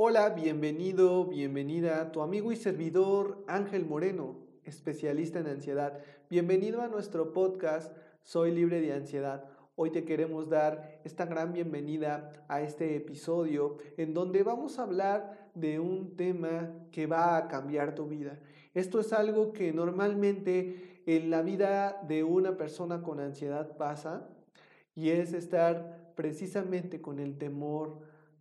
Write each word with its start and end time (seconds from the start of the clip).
Hola, 0.00 0.28
bienvenido, 0.28 1.24
bienvenida, 1.24 2.12
tu 2.12 2.22
amigo 2.22 2.52
y 2.52 2.56
servidor 2.56 3.42
Ángel 3.48 3.84
Moreno, 3.84 4.36
especialista 4.62 5.40
en 5.40 5.48
ansiedad. 5.48 5.98
Bienvenido 6.30 6.82
a 6.82 6.86
nuestro 6.86 7.32
podcast 7.32 7.92
Soy 8.22 8.52
libre 8.52 8.80
de 8.80 8.92
ansiedad. 8.92 9.46
Hoy 9.74 9.90
te 9.90 10.04
queremos 10.04 10.48
dar 10.48 11.00
esta 11.02 11.26
gran 11.26 11.52
bienvenida 11.52 12.44
a 12.46 12.60
este 12.60 12.94
episodio 12.94 13.78
en 13.96 14.14
donde 14.14 14.44
vamos 14.44 14.78
a 14.78 14.84
hablar 14.84 15.50
de 15.56 15.80
un 15.80 16.14
tema 16.14 16.70
que 16.92 17.08
va 17.08 17.36
a 17.36 17.48
cambiar 17.48 17.96
tu 17.96 18.06
vida. 18.06 18.38
Esto 18.74 19.00
es 19.00 19.12
algo 19.12 19.52
que 19.52 19.72
normalmente 19.72 21.02
en 21.06 21.28
la 21.28 21.42
vida 21.42 22.00
de 22.06 22.22
una 22.22 22.56
persona 22.56 23.02
con 23.02 23.18
ansiedad 23.18 23.76
pasa 23.76 24.28
y 24.94 25.10
es 25.10 25.32
estar 25.32 26.12
precisamente 26.14 27.00
con 27.00 27.18
el 27.18 27.36
temor 27.36 27.98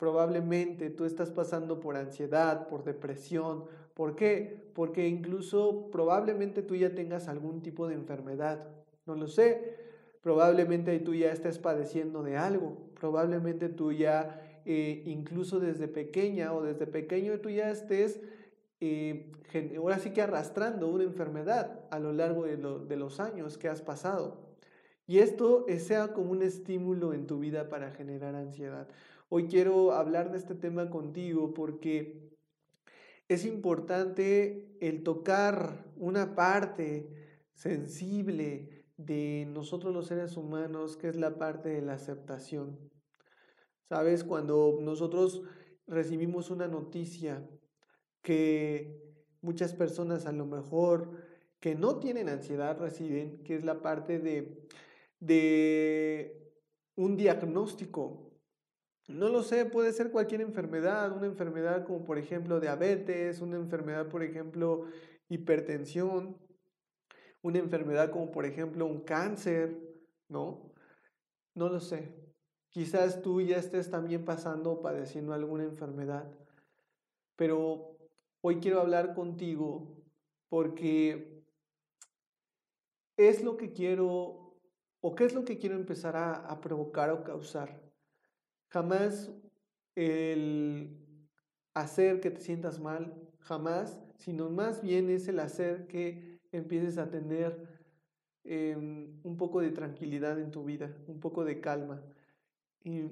Probablemente 0.00 0.88
tú 0.88 1.04
estás 1.04 1.30
pasando 1.30 1.78
por 1.78 1.98
ansiedad, 1.98 2.68
por 2.68 2.84
depresión. 2.84 3.66
¿Por 3.92 4.16
qué? 4.16 4.70
Porque 4.74 5.06
incluso 5.06 5.90
probablemente 5.92 6.62
tú 6.62 6.74
ya 6.74 6.94
tengas 6.94 7.28
algún 7.28 7.60
tipo 7.60 7.86
de 7.86 7.96
enfermedad. 7.96 8.66
No 9.04 9.14
lo 9.14 9.28
sé. 9.28 9.76
Probablemente 10.22 10.98
tú 11.00 11.14
ya 11.14 11.30
estés 11.30 11.58
padeciendo 11.58 12.22
de 12.22 12.38
algo. 12.38 12.78
Probablemente 12.98 13.68
tú 13.68 13.92
ya, 13.92 14.40
eh, 14.64 15.02
incluso 15.04 15.60
desde 15.60 15.86
pequeña 15.86 16.54
o 16.54 16.62
desde 16.62 16.86
pequeño, 16.86 17.38
tú 17.40 17.50
ya 17.50 17.70
estés, 17.70 18.22
eh, 18.80 19.30
ahora 19.76 19.98
sí 19.98 20.14
que 20.14 20.22
arrastrando 20.22 20.88
una 20.88 21.04
enfermedad 21.04 21.84
a 21.90 21.98
lo 21.98 22.14
largo 22.14 22.44
de, 22.44 22.56
de 22.56 22.96
los 22.96 23.20
años 23.20 23.58
que 23.58 23.68
has 23.68 23.82
pasado. 23.82 24.48
Y 25.06 25.18
esto 25.18 25.66
sea 25.78 26.14
como 26.14 26.30
un 26.30 26.40
estímulo 26.40 27.12
en 27.12 27.26
tu 27.26 27.38
vida 27.38 27.68
para 27.68 27.90
generar 27.90 28.34
ansiedad. 28.34 28.88
Hoy 29.32 29.46
quiero 29.46 29.92
hablar 29.92 30.32
de 30.32 30.38
este 30.38 30.56
tema 30.56 30.90
contigo 30.90 31.54
porque 31.54 32.36
es 33.28 33.44
importante 33.44 34.76
el 34.80 35.04
tocar 35.04 35.86
una 35.94 36.34
parte 36.34 37.08
sensible 37.54 38.86
de 38.96 39.46
nosotros 39.48 39.94
los 39.94 40.08
seres 40.08 40.36
humanos, 40.36 40.96
que 40.96 41.08
es 41.08 41.14
la 41.14 41.38
parte 41.38 41.68
de 41.68 41.80
la 41.80 41.92
aceptación. 41.92 42.90
Sabes, 43.88 44.24
cuando 44.24 44.78
nosotros 44.80 45.42
recibimos 45.86 46.50
una 46.50 46.66
noticia 46.66 47.48
que 48.22 49.00
muchas 49.42 49.74
personas 49.74 50.26
a 50.26 50.32
lo 50.32 50.44
mejor 50.44 51.08
que 51.60 51.76
no 51.76 52.00
tienen 52.00 52.28
ansiedad 52.28 52.76
reciben, 52.80 53.44
que 53.44 53.54
es 53.54 53.64
la 53.64 53.80
parte 53.80 54.18
de, 54.18 54.66
un 56.96 57.16
diagnóstico 57.16 58.29
no 59.10 59.28
lo 59.28 59.42
sé, 59.42 59.66
puede 59.66 59.92
ser 59.92 60.10
cualquier 60.10 60.40
enfermedad, 60.40 61.16
una 61.16 61.26
enfermedad 61.26 61.84
como 61.84 62.04
por 62.04 62.18
ejemplo 62.18 62.60
diabetes, 62.60 63.40
una 63.40 63.56
enfermedad 63.56 64.08
por 64.08 64.22
ejemplo 64.22 64.86
hipertensión, 65.28 66.36
una 67.42 67.58
enfermedad 67.58 68.10
como 68.10 68.30
por 68.30 68.46
ejemplo 68.46 68.86
un 68.86 69.00
cáncer, 69.00 69.76
¿no? 70.28 70.72
No 71.54 71.68
lo 71.68 71.80
sé. 71.80 72.14
Quizás 72.70 73.22
tú 73.22 73.40
ya 73.40 73.56
estés 73.56 73.90
también 73.90 74.24
pasando 74.24 74.72
o 74.72 74.82
padeciendo 74.82 75.34
alguna 75.34 75.64
enfermedad, 75.64 76.30
pero 77.36 77.96
hoy 78.40 78.60
quiero 78.60 78.80
hablar 78.80 79.14
contigo 79.14 79.96
porque 80.48 81.44
es 83.16 83.42
lo 83.42 83.56
que 83.56 83.72
quiero 83.72 84.56
o 85.00 85.14
qué 85.14 85.24
es 85.24 85.34
lo 85.34 85.44
que 85.44 85.58
quiero 85.58 85.76
empezar 85.76 86.16
a, 86.16 86.34
a 86.34 86.60
provocar 86.60 87.10
o 87.10 87.24
causar. 87.24 87.89
Jamás 88.70 89.32
el 89.96 90.96
hacer 91.74 92.20
que 92.20 92.30
te 92.30 92.40
sientas 92.40 92.80
mal, 92.80 93.14
jamás, 93.40 94.00
sino 94.16 94.48
más 94.48 94.80
bien 94.82 95.10
es 95.10 95.28
el 95.28 95.40
hacer 95.40 95.86
que 95.86 96.38
empieces 96.52 96.98
a 96.98 97.10
tener 97.10 97.68
em, 98.44 99.20
un 99.24 99.36
poco 99.36 99.60
de 99.60 99.70
tranquilidad 99.70 100.38
en 100.40 100.50
tu 100.50 100.64
vida, 100.64 100.96
un 101.08 101.20
poco 101.20 101.44
de 101.44 101.60
calma. 101.60 102.02
Y 102.84 103.02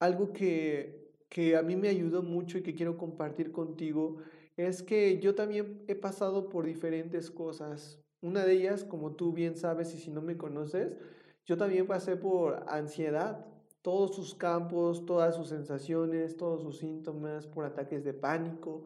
algo 0.00 0.32
que, 0.32 1.12
que 1.28 1.56
a 1.56 1.62
mí 1.62 1.76
me 1.76 1.88
ayudó 1.88 2.22
mucho 2.22 2.58
y 2.58 2.62
que 2.62 2.74
quiero 2.74 2.96
compartir 2.96 3.52
contigo 3.52 4.18
es 4.56 4.82
que 4.82 5.20
yo 5.20 5.34
también 5.34 5.84
he 5.86 5.94
pasado 5.94 6.48
por 6.48 6.64
diferentes 6.66 7.30
cosas. 7.30 8.00
Una 8.20 8.44
de 8.44 8.54
ellas, 8.54 8.84
como 8.84 9.14
tú 9.14 9.32
bien 9.32 9.56
sabes 9.56 9.94
y 9.94 9.98
si 9.98 10.10
no 10.10 10.22
me 10.22 10.36
conoces, 10.36 10.96
yo 11.44 11.56
también 11.56 11.86
pasé 11.86 12.16
por 12.16 12.64
ansiedad, 12.68 13.46
todos 13.88 14.14
sus 14.14 14.34
campos, 14.34 15.06
todas 15.06 15.34
sus 15.34 15.48
sensaciones, 15.48 16.36
todos 16.36 16.60
sus 16.60 16.76
síntomas, 16.76 17.46
por 17.46 17.64
ataques 17.64 18.04
de 18.04 18.12
pánico, 18.12 18.84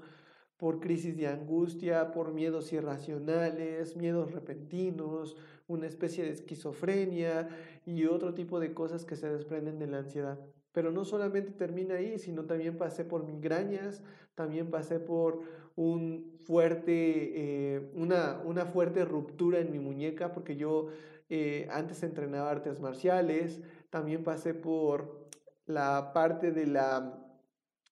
por 0.57 0.79
crisis 0.79 1.17
de 1.17 1.27
angustia, 1.27 2.13
por 2.13 2.33
miedos 2.33 2.73
irracionales, 2.73 3.97
miedos 3.97 4.31
repentinos, 4.31 5.37
una 5.67 5.89
especie 5.89 6.23
de 6.23 6.31
esquizofrenia 6.31 7.49
y 7.85 8.05
otro 8.05 8.33
tipo 8.33 8.61
de 8.61 8.75
cosas 8.75 9.05
que 9.05 9.17
se 9.17 9.29
desprenden 9.29 9.81
de 9.81 9.89
la 9.89 9.99
ansiedad. 9.99 10.39
Pero 10.71 10.93
no 10.93 11.05
solamente 11.05 11.51
termina 11.51 11.97
ahí, 11.97 12.17
sino 12.21 12.45
también 12.45 12.79
pasé 12.79 13.05
por 13.05 13.27
migrañas, 13.27 14.05
también 14.37 14.71
pasé 14.71 15.01
por 15.01 15.41
un 15.75 16.37
fuerte, 16.47 17.33
eh, 17.75 17.91
una, 17.95 18.41
una 18.45 18.67
fuerte 18.67 19.05
ruptura 19.05 19.59
en 19.59 19.73
mi 19.73 19.81
muñeca, 19.81 20.33
porque 20.33 20.55
yo 20.55 20.91
eh, 21.29 21.67
antes 21.73 22.03
entrenaba 22.03 22.51
artes 22.51 22.79
marciales, 22.79 23.63
también 23.93 24.25
pasé 24.25 24.55
por 24.55 25.29
la 25.67 26.15
parte 26.15 26.51
de 26.51 26.67
la 26.67 27.19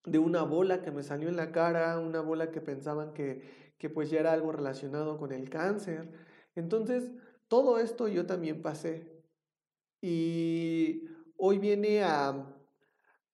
de 0.07 0.19
una 0.19 0.45
bola 0.45 0.81
que 0.81 0.91
me 0.91 1.03
salió 1.03 1.29
en 1.29 1.37
la 1.37 1.53
cara, 1.53 1.99
una 1.99 2.23
bola 2.23 2.51
que 2.51 2.63
pensaban 2.63 3.13
que, 3.13 3.75
que 3.77 3.91
pues 3.91 4.09
ya 4.09 4.19
era 4.21 4.33
algo 4.33 4.51
relacionado 4.51 5.19
con 5.19 5.31
el 5.31 5.51
cáncer. 5.51 6.11
Entonces, 6.55 7.11
todo 7.49 7.79
esto 7.79 8.09
yo 8.09 8.25
también 8.25 8.63
pasé. 8.63 9.13
Y 10.01 11.05
hoy 11.37 11.59
viene 11.59 12.03
a, 12.03 12.47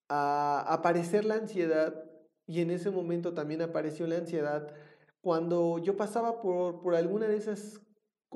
aparecer 0.08 1.24
la 1.24 1.36
ansiedad 1.36 2.04
y 2.48 2.62
en 2.62 2.72
ese 2.72 2.90
momento 2.90 3.32
también 3.32 3.62
apareció 3.62 4.08
la 4.08 4.16
ansiedad 4.16 4.74
cuando 5.20 5.78
yo 5.78 5.96
pasaba 5.96 6.40
por, 6.40 6.80
por 6.80 6.96
alguna 6.96 7.28
de 7.28 7.36
esas 7.36 7.80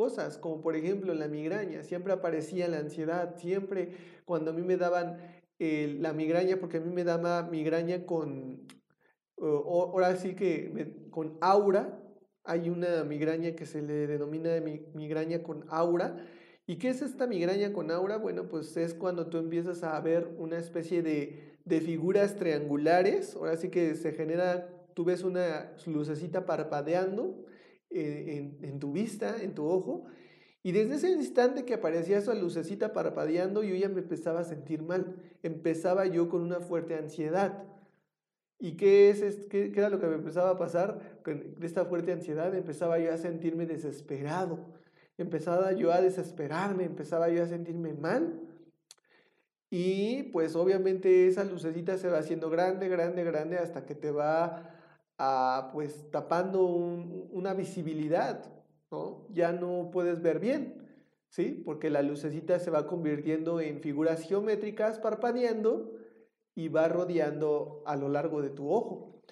cosas, 0.00 0.38
como 0.38 0.62
por 0.62 0.76
ejemplo 0.76 1.12
la 1.12 1.28
migraña, 1.28 1.82
siempre 1.82 2.14
aparecía 2.14 2.68
la 2.68 2.78
ansiedad, 2.78 3.36
siempre 3.36 3.92
cuando 4.24 4.50
a 4.50 4.54
mí 4.54 4.62
me 4.62 4.78
daban 4.78 5.18
eh, 5.58 5.98
la 6.00 6.14
migraña, 6.14 6.56
porque 6.56 6.78
a 6.78 6.80
mí 6.80 6.90
me 6.90 7.04
daba 7.04 7.42
migraña 7.42 8.06
con, 8.06 8.66
ahora 9.38 10.16
sí 10.16 10.34
que 10.34 11.10
con 11.10 11.36
aura, 11.42 12.02
hay 12.44 12.70
una 12.70 13.04
migraña 13.04 13.54
que 13.54 13.66
se 13.66 13.82
le 13.82 14.06
denomina 14.06 14.52
migraña 14.94 15.42
con 15.42 15.66
aura. 15.68 16.16
¿Y 16.66 16.76
qué 16.76 16.88
es 16.88 17.02
esta 17.02 17.26
migraña 17.26 17.74
con 17.74 17.90
aura? 17.90 18.16
Bueno, 18.16 18.48
pues 18.48 18.74
es 18.78 18.94
cuando 18.94 19.26
tú 19.26 19.36
empiezas 19.36 19.82
a 19.82 20.00
ver 20.00 20.34
una 20.38 20.56
especie 20.56 21.02
de, 21.02 21.58
de 21.66 21.80
figuras 21.82 22.36
triangulares, 22.36 23.36
ahora 23.36 23.58
sí 23.58 23.68
que 23.68 23.94
se 23.96 24.12
genera, 24.12 24.66
tú 24.94 25.04
ves 25.04 25.24
una 25.24 25.76
lucecita 25.84 26.46
parpadeando, 26.46 27.44
eh, 27.90 28.56
en, 28.62 28.78
tu 28.78 28.92
vista, 28.92 29.42
en 29.42 29.54
tu 29.54 29.66
ojo. 29.66 30.04
Y 30.62 30.72
desde 30.72 30.96
ese 30.96 31.10
instante 31.10 31.64
que 31.64 31.74
aparecía 31.74 32.18
esa 32.18 32.34
lucecita 32.34 32.92
parpadeando, 32.92 33.62
yo 33.62 33.74
ya 33.74 33.88
me 33.88 34.00
empezaba 34.00 34.40
a 34.40 34.44
sentir 34.44 34.82
mal. 34.82 35.16
Empezaba 35.42 36.06
yo 36.06 36.28
con 36.28 36.42
una 36.42 36.60
fuerte 36.60 36.94
ansiedad. 36.94 37.64
¿Y 38.58 38.76
qué, 38.76 39.10
es, 39.10 39.46
qué, 39.46 39.72
qué 39.72 39.80
era 39.80 39.88
lo 39.88 39.98
que 39.98 40.06
me 40.06 40.16
empezaba 40.16 40.50
a 40.50 40.58
pasar? 40.58 41.20
Con 41.24 41.56
esta 41.62 41.86
fuerte 41.86 42.12
ansiedad 42.12 42.54
empezaba 42.54 42.98
yo 42.98 43.12
a 43.12 43.16
sentirme 43.16 43.66
desesperado. 43.66 44.74
Empezaba 45.16 45.72
yo 45.72 45.92
a 45.92 46.00
desesperarme, 46.00 46.84
empezaba 46.84 47.28
yo 47.30 47.42
a 47.42 47.46
sentirme 47.46 47.94
mal. 47.94 48.40
Y 49.70 50.24
pues 50.24 50.56
obviamente 50.56 51.28
esa 51.28 51.44
lucecita 51.44 51.96
se 51.96 52.08
va 52.08 52.18
haciendo 52.18 52.50
grande, 52.50 52.88
grande, 52.88 53.22
grande 53.22 53.58
hasta 53.58 53.86
que 53.86 53.94
te 53.94 54.10
va 54.10 54.79
pues 55.72 56.10
tapando 56.10 56.62
una 56.64 57.54
visibilidad. 57.54 58.60
¿no? 58.90 59.26
Ya 59.30 59.52
no 59.52 59.90
puedes 59.92 60.20
ver 60.20 60.40
bien, 60.40 60.88
¿sí? 61.28 61.62
Porque 61.64 61.90
la 61.90 62.02
lucecita 62.02 62.58
se 62.58 62.70
va 62.70 62.86
convirtiendo 62.86 63.60
en 63.60 63.80
figuras 63.80 64.22
geométricas 64.22 64.98
parpadeando 64.98 65.92
y 66.54 66.68
va 66.68 66.88
rodeando 66.88 67.82
a 67.86 67.96
lo 67.96 68.08
largo 68.08 68.42
de 68.42 68.50
tu 68.50 68.70
ojo. 68.70 69.22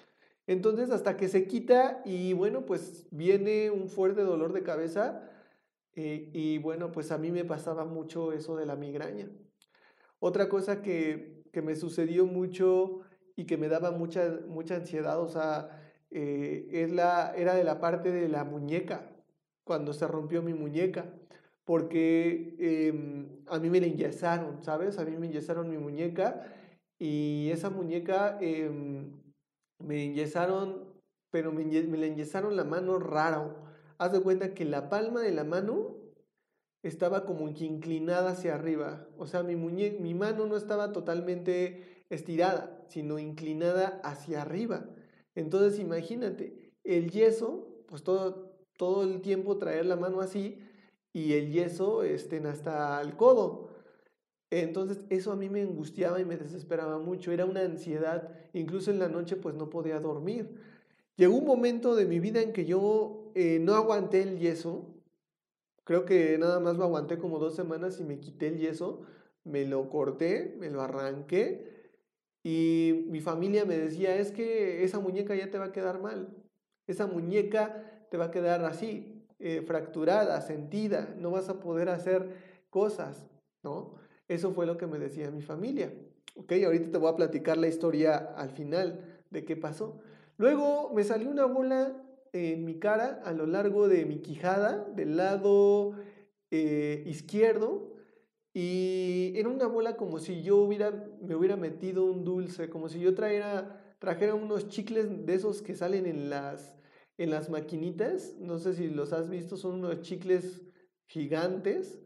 Entonces, 0.47 0.89
hasta 0.89 1.17
que 1.17 1.27
se 1.27 1.45
quita 1.45 2.01
y 2.05 2.33
bueno, 2.33 2.65
pues 2.65 3.07
viene 3.11 3.69
un 3.69 3.89
fuerte 3.89 4.21
dolor 4.21 4.53
de 4.53 4.63
cabeza 4.63 5.29
eh, 5.93 6.29
y 6.33 6.57
bueno, 6.57 6.91
pues 6.91 7.11
a 7.11 7.17
mí 7.17 7.31
me 7.31 7.45
pasaba 7.45 7.85
mucho 7.85 8.31
eso 8.31 8.55
de 8.55 8.65
la 8.65 8.75
migraña. 8.75 9.29
Otra 10.19 10.49
cosa 10.49 10.81
que, 10.81 11.43
que 11.51 11.61
me 11.61 11.75
sucedió 11.75 12.25
mucho 12.25 13.01
y 13.39 13.45
que 13.45 13.55
me 13.55 13.69
daba 13.69 13.91
mucha, 13.91 14.37
mucha 14.49 14.75
ansiedad, 14.75 15.17
o 15.21 15.29
sea, 15.29 15.69
eh, 16.11 16.67
es 16.73 16.91
la, 16.91 17.33
era 17.37 17.55
de 17.55 17.63
la 17.63 17.79
parte 17.79 18.11
de 18.11 18.27
la 18.27 18.43
muñeca, 18.43 19.09
cuando 19.63 19.93
se 19.93 20.05
rompió 20.07 20.41
mi 20.41 20.53
muñeca, 20.53 21.05
porque 21.63 22.57
em, 22.59 23.29
a 23.47 23.57
mí 23.59 23.69
me 23.69 23.79
la 23.79 23.87
enyesaron, 23.87 24.61
¿sabes? 24.61 24.99
A 24.99 25.05
mí 25.05 25.15
me 25.15 25.27
enyesaron 25.27 25.69
mi 25.69 25.77
muñeca 25.77 26.51
y 26.97 27.49
esa 27.49 27.69
muñeca 27.69 28.37
em, 28.41 29.13
me 29.77 30.03
enyesaron, 30.03 30.83
pero 31.31 31.53
me, 31.53 31.63
me 31.63 31.97
la 31.97 32.07
la 32.51 32.63
mano 32.65 32.99
raro. 32.99 33.55
Haz 33.99 34.11
de 34.11 34.21
cuenta 34.21 34.53
que 34.53 34.65
la 34.65 34.89
palma 34.89 35.21
de 35.21 35.31
la 35.31 35.45
mano 35.45 35.95
estaba 36.83 37.25
como 37.25 37.53
que 37.53 37.63
inclinada 37.63 38.31
hacia 38.31 38.55
arriba. 38.55 39.07
O 39.17 39.27
sea, 39.27 39.43
mi, 39.43 39.55
mi 39.55 40.13
mano 40.13 40.45
no 40.45 40.57
estaba 40.57 40.91
totalmente 40.91 41.98
estirada, 42.09 42.85
sino 42.89 43.19
inclinada 43.19 44.01
hacia 44.03 44.41
arriba. 44.41 44.85
Entonces, 45.35 45.79
imagínate, 45.79 46.73
el 46.83 47.11
yeso, 47.11 47.83
pues 47.87 48.03
todo, 48.03 48.55
todo 48.77 49.03
el 49.03 49.21
tiempo 49.21 49.57
traer 49.57 49.85
la 49.85 49.95
mano 49.95 50.21
así 50.21 50.59
y 51.13 51.33
el 51.33 51.51
yeso 51.51 52.03
estén 52.03 52.45
hasta 52.45 53.01
el 53.01 53.15
codo. 53.15 53.69
Entonces, 54.51 55.05
eso 55.09 55.31
a 55.31 55.35
mí 55.35 55.49
me 55.49 55.61
angustiaba 55.61 56.19
y 56.19 56.25
me 56.25 56.37
desesperaba 56.37 56.97
mucho. 56.97 57.31
Era 57.31 57.45
una 57.45 57.61
ansiedad. 57.61 58.31
Incluso 58.53 58.89
en 58.89 58.99
la 58.99 59.07
noche, 59.07 59.35
pues 59.35 59.55
no 59.55 59.69
podía 59.69 59.99
dormir. 59.99 60.55
Llegó 61.17 61.35
un 61.35 61.45
momento 61.45 61.95
de 61.95 62.05
mi 62.05 62.19
vida 62.19 62.41
en 62.41 62.53
que 62.53 62.65
yo 62.65 63.31
eh, 63.35 63.59
no 63.59 63.75
aguanté 63.75 64.23
el 64.23 64.39
yeso 64.39 64.99
Creo 65.89 66.05
que 66.05 66.37
nada 66.37 66.59
más 66.59 66.77
lo 66.77 66.83
aguanté 66.83 67.17
como 67.17 67.39
dos 67.39 67.55
semanas 67.55 67.99
y 67.99 68.03
me 68.03 68.19
quité 68.19 68.49
el 68.49 68.59
yeso, 68.59 69.01
me 69.43 69.65
lo 69.65 69.89
corté, 69.89 70.55
me 70.59 70.69
lo 70.69 70.83
arranqué 70.83 71.78
y 72.43 73.05
mi 73.09 73.21
familia 73.21 73.65
me 73.65 73.77
decía, 73.77 74.15
es 74.15 74.31
que 74.31 74.83
esa 74.83 74.99
muñeca 74.99 75.35
ya 75.35 75.51
te 75.51 75.57
va 75.57 75.65
a 75.65 75.71
quedar 75.71 76.01
mal, 76.01 76.29
esa 76.87 77.07
muñeca 77.07 78.07
te 78.09 78.17
va 78.17 78.25
a 78.25 78.31
quedar 78.31 78.63
así, 78.65 79.25
eh, 79.39 79.63
fracturada, 79.65 80.41
sentida, 80.41 81.15
no 81.17 81.31
vas 81.31 81.49
a 81.49 81.59
poder 81.59 81.89
hacer 81.89 82.35
cosas, 82.69 83.29
¿no? 83.63 83.95
Eso 84.27 84.51
fue 84.53 84.65
lo 84.65 84.77
que 84.77 84.87
me 84.87 84.99
decía 84.99 85.31
mi 85.31 85.41
familia. 85.41 85.93
Ok, 86.35 86.53
ahorita 86.63 86.91
te 86.91 86.97
voy 86.97 87.11
a 87.11 87.15
platicar 87.15 87.57
la 87.57 87.67
historia 87.67 88.17
al 88.17 88.51
final 88.51 89.21
de 89.29 89.45
qué 89.45 89.55
pasó. 89.55 89.99
Luego 90.37 90.91
me 90.93 91.03
salió 91.03 91.29
una 91.29 91.45
bola 91.45 91.93
en 92.31 92.65
mi 92.65 92.79
cara 92.79 93.21
a 93.25 93.33
lo 93.33 93.45
largo 93.45 93.87
de 93.87 94.05
mi 94.05 94.19
quijada, 94.19 94.85
del 94.95 95.17
lado 95.17 95.93
eh, 96.51 97.03
izquierdo, 97.05 97.93
y 98.61 99.39
era 99.39 99.47
una 99.47 99.67
bola 99.67 99.95
como 99.95 100.19
si 100.19 100.41
yo 100.41 100.57
hubiera, 100.57 100.91
me 101.21 101.33
hubiera 101.33 101.55
metido 101.55 102.03
un 102.03 102.25
dulce, 102.25 102.69
como 102.69 102.89
si 102.89 102.99
yo 102.99 103.15
trajera, 103.15 103.95
trajera 103.99 104.35
unos 104.35 104.67
chicles 104.67 105.25
de 105.25 105.33
esos 105.33 105.61
que 105.61 105.75
salen 105.75 106.05
en 106.05 106.29
las, 106.29 106.77
en 107.17 107.29
las 107.29 107.49
maquinitas, 107.49 108.35
no 108.37 108.57
sé 108.57 108.73
si 108.73 108.89
los 108.89 109.13
has 109.13 109.29
visto, 109.29 109.55
son 109.55 109.75
unos 109.75 110.01
chicles 110.01 110.61
gigantes, 111.07 112.01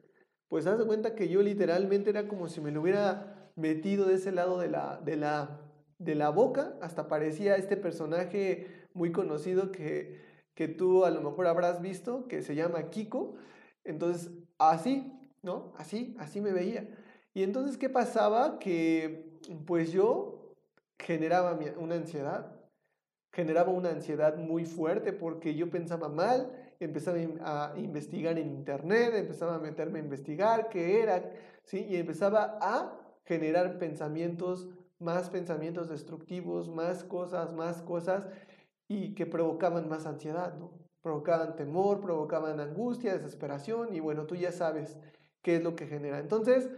pues 0.48 0.68
haz 0.68 0.78
de 0.78 0.86
cuenta 0.86 1.16
que 1.16 1.28
yo 1.28 1.42
literalmente 1.42 2.12
era 2.12 2.28
como 2.28 2.48
si 2.48 2.62
me 2.62 2.70
lo 2.70 2.82
hubiera 2.82 3.52
metido 3.56 4.06
de 4.06 4.14
ese 4.14 4.32
lado 4.32 4.60
de 4.60 4.70
la, 4.70 5.02
de 5.04 5.18
la, 5.18 5.60
de 5.98 6.14
la 6.14 6.30
boca, 6.30 6.78
hasta 6.84 7.08
parecía 7.08 7.56
este 7.56 7.78
personaje 7.78 8.68
muy 8.94 9.12
conocido 9.12 9.72
que, 9.72 10.22
que 10.54 10.68
tú 10.68 11.04
a 11.04 11.10
lo 11.10 11.24
mejor 11.24 11.48
habrás 11.48 11.82
visto, 11.82 12.28
que 12.28 12.44
se 12.44 12.54
llama 12.54 12.92
Kiko. 12.92 13.38
Entonces, 13.84 14.32
así, 14.60 15.12
¿no? 15.44 15.74
Así, 15.78 16.16
así 16.18 16.42
me 16.42 16.52
veía. 16.52 16.88
Y 17.36 17.44
entonces, 17.44 17.78
¿qué 17.78 17.90
pasaba? 17.90 18.58
Que 18.58 19.40
pues 19.66 19.92
yo 19.92 20.56
generaba 20.98 21.60
una 21.78 21.96
ansiedad, 21.96 22.56
generaba 23.32 23.72
una 23.72 23.90
ansiedad 23.90 24.38
muy 24.38 24.66
fuerte 24.66 25.12
porque 25.12 25.54
yo 25.54 25.70
pensaba 25.70 26.08
mal, 26.08 26.74
empezaba 26.80 27.18
a 27.42 27.74
investigar 27.78 28.38
en 28.38 28.50
internet, 28.50 29.14
empezaba 29.16 29.56
a 29.56 29.60
meterme 29.60 30.00
a 30.00 30.04
investigar 30.04 30.70
qué 30.70 31.02
era, 31.02 31.30
¿sí? 31.64 31.86
Y 31.90 31.98
empezaba 31.98 32.58
a 32.62 33.00
generar 33.26 33.78
pensamientos, 33.78 34.70
más 35.00 35.30
pensamientos 35.30 35.90
destructivos, 35.90 36.70
más 36.70 37.04
cosas, 37.04 37.54
más 37.54 37.82
cosas 37.82 38.28
y 38.88 39.14
que 39.16 39.26
provocaban 39.26 39.90
más 39.90 40.06
ansiedad. 40.06 40.54
Provocaban 41.02 41.58
temor, 41.58 42.00
provocaban 42.00 42.62
angustia, 42.62 43.14
desesperación 43.14 43.94
y 43.94 44.00
bueno, 44.00 44.26
tú 44.26 44.36
ya 44.36 44.54
sabes 44.54 44.98
qué 45.44 45.58
es 45.58 45.64
lo 45.64 45.76
que 45.76 45.88
genera. 45.88 46.20
Entonces, 46.20 46.70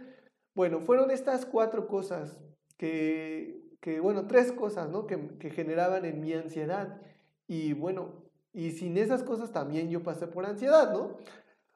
bueno, 0.54 0.80
fueron 0.80 1.10
estas 1.10 1.46
cuatro 1.46 1.88
cosas 1.88 2.38
que, 2.76 3.62
que 3.80 4.00
bueno, 4.00 4.26
tres 4.26 4.52
cosas, 4.52 4.90
¿no? 4.90 5.06
Que, 5.06 5.50
generaban 5.50 6.04
en 6.04 6.20
mi 6.20 6.32
ansiedad. 6.34 7.00
Y 7.46 7.72
bueno, 7.72 8.24
y 8.52 8.72
sin 8.72 8.98
esas 8.98 9.22
cosas 9.22 9.52
también 9.52 9.88
yo 9.90 10.02
pasé 10.02 10.26
por 10.26 10.44
ansiedad, 10.44 10.92
¿no? 10.92 11.16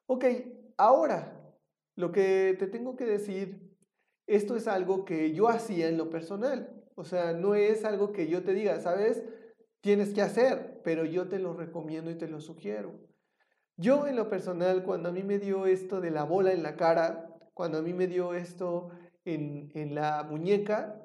Ok, 0.07 0.25
ahora, 0.77 1.55
lo 1.97 2.13
que 2.13 2.57
te 2.59 2.67
tengo 2.67 2.97
que 2.97 3.07
decir, 3.07 3.77
esto 4.27 4.57
es 4.57 4.67
algo 4.67 5.05
que 5.05 5.33
yo 5.33 5.49
hacía 5.49 5.89
en 5.89 5.97
lo 5.97 6.11
personal. 6.11 6.85
O 6.97 7.05
sea, 7.05 7.33
no 7.33 7.55
es 7.55 7.85
algo 7.85 8.13
que 8.13 8.29
yo 8.29 8.43
te 8.43 8.53
diga, 8.53 8.81
¿sabes? 8.81 9.23
tienes 9.81 10.13
que 10.13 10.23
hacer, 10.23 10.81
pero 10.85 11.05
yo 11.05 11.29
te 11.29 11.39
lo 11.39 11.55
recomiendo 11.55 12.11
y 12.11 12.17
te 12.17 12.29
lo 12.29 12.41
sugiero. 12.41 12.93
Yo 13.81 14.07
en 14.07 14.15
lo 14.15 14.29
personal, 14.29 14.83
cuando 14.83 15.09
a 15.09 15.13
mí 15.13 15.23
me 15.23 15.39
dio 15.39 15.65
esto 15.65 16.03
de 16.03 16.11
la 16.11 16.25
bola 16.25 16.53
en 16.53 16.63
la 16.63 16.77
cara, 16.77 17.35
cuando 17.55 17.79
a 17.79 17.83
mí 17.83 17.95
me 17.95 18.07
dio 18.07 18.35
esto 18.35 18.91
en, 19.25 19.95
la 19.95 20.23
muñeca, 20.23 21.03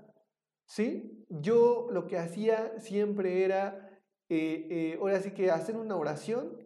¿sí? 0.66 1.25
Yo 1.30 1.88
lo 1.89 2.06
que 2.06 2.18
hacía 2.18 2.77
siempre 2.80 3.45
era, 3.45 3.98
eh, 4.27 4.68
eh, 4.69 4.98
ahora 5.00 5.22
sí 5.22 5.31
que 5.31 5.51
hacer 5.51 5.77
una 5.77 5.95
oración 5.95 6.57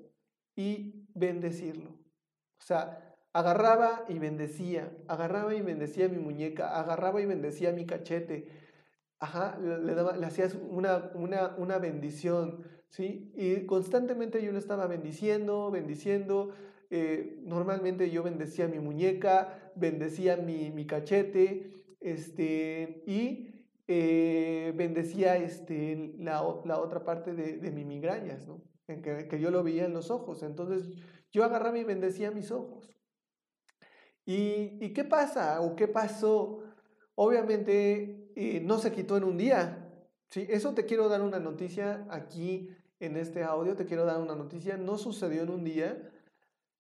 y 0.55 1.05
bendecirlo. 1.13 1.91
O 1.91 2.63
sea, 2.65 3.15
agarraba 3.31 4.05
y 4.09 4.17
bendecía, 4.17 4.91
agarraba 5.07 5.53
y 5.53 5.61
bendecía 5.61 6.09
mi 6.09 6.17
muñeca, 6.17 6.79
agarraba 6.79 7.21
y 7.21 7.27
bendecía 7.27 7.71
mi 7.71 7.85
cachete, 7.85 8.47
Ajá, 9.21 9.59
le, 9.59 9.77
le 9.93 10.25
hacías 10.25 10.55
una, 10.55 11.11
una, 11.13 11.53
una, 11.57 11.77
bendición, 11.77 12.65
¿sí? 12.89 13.31
Y 13.35 13.65
constantemente 13.65 14.43
yo 14.43 14.51
lo 14.51 14.59
estaba 14.59 14.87
bendiciendo, 14.87 15.71
bendiciendo. 15.71 16.53
Eh, 16.89 17.39
normalmente 17.43 18.09
yo 18.09 18.23
bendecía 18.23 18.67
mi 18.67 18.79
muñeca, 18.79 19.71
bendecía 19.75 20.37
mi, 20.37 20.71
mi 20.71 20.85
cachete, 20.85 21.71
este, 21.99 23.03
y 23.05 23.67
eh, 23.87 24.73
bendecía 24.75 25.37
este, 25.37 26.13
la, 26.17 26.43
la, 26.65 26.79
otra 26.79 27.03
parte 27.03 27.33
de, 27.33 27.57
de 27.57 27.71
mis 27.71 27.85
migrañas, 27.85 28.47
¿no? 28.47 28.61
En 28.87 29.01
que, 29.01 29.27
que, 29.27 29.39
yo 29.39 29.51
lo 29.51 29.63
veía 29.63 29.85
en 29.85 29.93
los 29.93 30.09
ojos. 30.09 30.41
Entonces 30.41 30.89
yo 31.31 31.43
agarraba 31.43 31.77
y 31.77 31.83
bendecía 31.83 32.31
mis 32.31 32.51
ojos. 32.51 32.95
¿Y, 34.25 34.77
¿Y 34.83 34.93
qué 34.93 35.03
pasa 35.03 35.61
o 35.61 35.75
qué 35.75 35.87
pasó? 35.87 36.63
Obviamente 37.15 38.19
y 38.39 38.61
no 38.61 38.77
se 38.77 38.91
quitó 38.91 39.17
en 39.17 39.25
un 39.25 39.37
día. 39.37 39.91
¿sí? 40.29 40.47
Eso 40.49 40.73
te 40.73 40.85
quiero 40.85 41.09
dar 41.09 41.21
una 41.21 41.39
noticia 41.39 42.07
aquí 42.09 42.69
en 42.99 43.17
este 43.17 43.43
audio, 43.43 43.75
te 43.75 43.85
quiero 43.85 44.05
dar 44.05 44.19
una 44.19 44.35
noticia. 44.35 44.77
No 44.77 44.97
sucedió 44.97 45.43
en 45.43 45.49
un 45.49 45.63
día, 45.63 46.11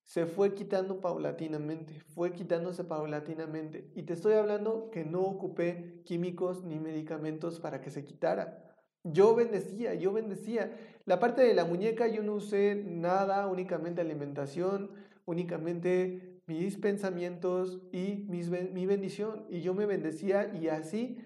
se 0.03 0.25
fue 0.25 0.53
quitando 0.53 1.01
paulatinamente, 1.01 2.01
fue 2.07 2.33
quitándose 2.33 2.83
paulatinamente. 2.83 3.91
Y 3.95 4.03
te 4.03 4.13
estoy 4.13 4.33
hablando 4.33 4.89
que 4.91 5.05
no 5.05 5.21
ocupé 5.21 6.01
químicos 6.05 6.63
ni 6.63 6.79
medicamentos 6.79 7.59
para 7.59 7.81
que 7.81 7.91
se 7.91 8.03
quitara. 8.03 8.65
Yo 9.03 9.33
bendecía, 9.35 9.93
yo 9.93 10.11
bendecía. 10.11 10.77
La 11.05 11.19
parte 11.19 11.41
de 11.41 11.53
la 11.53 11.65
muñeca 11.65 12.07
yo 12.07 12.21
no 12.21 12.33
usé 12.33 12.83
nada, 12.85 13.47
únicamente 13.47 14.01
alimentación, 14.01 14.91
únicamente 15.25 16.41
mis 16.47 16.77
pensamientos 16.77 17.79
y 17.93 18.25
mis, 18.27 18.49
mi 18.49 18.85
bendición. 18.85 19.45
Y 19.49 19.61
yo 19.61 19.73
me 19.73 19.85
bendecía 19.85 20.53
y 20.53 20.67
así 20.67 21.17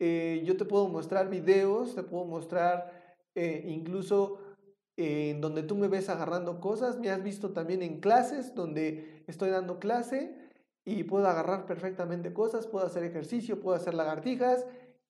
eh, 0.00 0.42
yo 0.44 0.56
te 0.56 0.64
puedo 0.64 0.88
mostrar 0.88 1.30
videos, 1.30 1.94
te 1.94 2.02
puedo 2.02 2.24
mostrar 2.24 2.93
eh, 3.34 3.64
incluso 3.68 4.38
en 4.96 5.40
donde 5.40 5.62
tú 5.62 5.74
me 5.74 5.88
ves 5.88 6.08
agarrando 6.08 6.60
cosas. 6.60 6.98
Me 6.98 7.10
has 7.10 7.22
visto 7.22 7.50
también 7.50 7.82
en 7.82 8.00
clases 8.00 8.54
donde 8.54 9.24
estoy 9.26 9.50
dando 9.50 9.78
clase 9.78 10.34
y 10.84 11.04
puedo 11.04 11.26
agarrar 11.26 11.66
perfectamente 11.66 12.32
cosas, 12.32 12.66
puedo 12.66 12.86
hacer 12.86 13.04
ejercicio, 13.04 13.60
puedo 13.60 13.76
hacer 13.76 13.94
lagartijas 13.94 14.66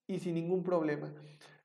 y 0.07 0.21
sin 0.21 0.35
ningún 0.35 0.63
problema. 0.63 1.13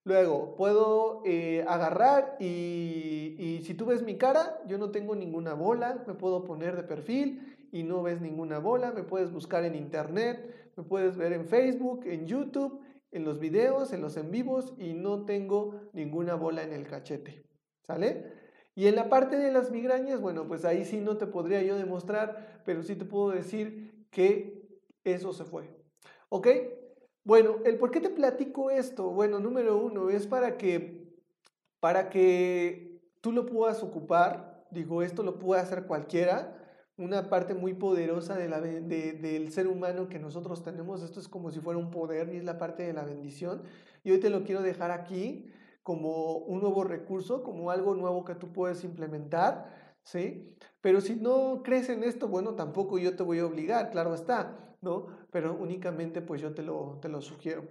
Luego, 0.05 0.55
puedo 0.55 1.21
eh, 1.25 1.63
agarrar 1.67 2.37
y, 2.39 3.61
si 3.63 3.73
tú 3.73 3.85
ves 3.85 4.01
mi 4.01 4.17
cara, 4.17 4.59
yo 4.65 4.77
no 4.77 4.89
tengo 4.89 5.15
ninguna 5.15 5.53
bola, 5.53 6.03
me 6.07 6.13
puedo 6.13 6.45
poner 6.45 6.75
de 6.75 6.83
perfil 6.83 7.67
y 7.71 7.83
no 7.83 8.01
ves 8.01 8.19
ninguna 8.21 8.59
bola, 8.59 8.91
me 8.91 9.03
puedes 9.03 9.31
buscar 9.31 9.65
en 9.65 9.75
internet, 9.75 10.71
me 10.75 10.83
puedes 10.83 11.17
ver 11.17 11.33
en 11.33 11.45
Facebook, 11.45 12.05
en 12.05 12.25
YouTube, 12.25 12.81
en 13.11 13.25
los 13.25 13.39
videos, 13.39 13.93
en 13.93 14.01
los 14.01 14.17
en 14.17 14.31
vivos 14.31 14.73
y 14.77 14.93
no 14.93 15.25
tengo 15.25 15.89
ninguna 15.93 16.35
bola 16.35 16.63
en 16.63 16.73
el 16.73 16.87
cachete. 16.87 17.43
¿Sale? 17.81 18.31
Y 18.75 18.87
en 18.87 18.95
la 18.95 19.09
parte 19.09 19.35
de 19.37 19.51
las 19.51 19.71
migrañas, 19.71 20.21
bueno, 20.21 20.47
pues 20.47 20.63
ahí 20.63 20.85
sí 20.85 21.01
no 21.01 21.17
te 21.17 21.27
podría 21.27 21.61
yo 21.63 21.77
demostrar, 21.77 22.61
pero 22.65 22.83
sí 22.83 22.95
te 22.95 23.05
puedo 23.05 23.31
decir 23.31 24.05
que 24.09 24.67
eso 25.03 25.33
se 25.33 25.43
fue. 25.43 25.75
¿Ok? 26.29 26.47
Bueno, 27.23 27.57
el 27.65 27.77
por 27.77 27.91
qué 27.91 27.99
te 27.99 28.09
platico 28.09 28.71
esto, 28.71 29.09
bueno, 29.09 29.39
número 29.39 29.77
uno, 29.77 30.09
es 30.09 30.27
para 30.27 30.57
que, 30.57 31.11
para 31.79 32.09
que 32.09 33.01
tú 33.21 33.31
lo 33.31 33.45
puedas 33.45 33.83
ocupar, 33.83 34.65
digo, 34.71 35.03
esto 35.03 35.23
lo 35.23 35.39
puede 35.39 35.61
hacer 35.61 35.85
cualquiera, 35.85 36.58
una 36.99 37.29
parte 37.29 37.53
muy 37.53 37.73
poderosa 37.73 38.35
del 38.35 39.51
ser 39.51 39.67
humano 39.67 40.09
que 40.09 40.19
nosotros 40.19 40.63
tenemos, 40.63 41.01
esto 41.01 41.19
es 41.19 41.27
como 41.27 41.49
si 41.49 41.61
fuera 41.61 41.79
un 41.79 41.91
poder 41.91 42.33
y 42.33 42.37
es 42.37 42.43
la 42.43 42.57
parte 42.57 42.83
de 42.83 42.93
la 42.93 43.03
bendición, 43.03 43.63
y 44.03 44.11
hoy 44.11 44.19
te 44.19 44.29
lo 44.29 44.43
quiero 44.43 44.61
dejar 44.61 44.91
aquí 44.91 45.49
como 45.81 46.37
un 46.37 46.59
nuevo 46.59 46.83
recurso, 46.83 47.41
como 47.41 47.71
algo 47.71 47.95
nuevo 47.95 48.25
que 48.25 48.35
tú 48.35 48.51
puedes 48.51 48.83
implementar, 48.83 49.95
¿sí? 50.03 50.53
Pero 50.81 50.99
si 50.99 51.15
no 51.15 51.61
crees 51.63 51.89
en 51.89 52.03
esto, 52.03 52.27
bueno, 52.27 52.53
tampoco 52.55 52.99
yo 52.99 53.15
te 53.15 53.23
voy 53.23 53.39
a 53.39 53.45
obligar, 53.45 53.89
claro 53.91 54.13
está, 54.13 54.75
¿no? 54.81 55.07
Pero 55.31 55.55
únicamente 55.55 56.21
pues 56.21 56.41
yo 56.41 56.53
te 56.53 56.63
lo, 56.63 56.99
te 57.01 57.07
lo 57.07 57.21
sugiero. 57.21 57.63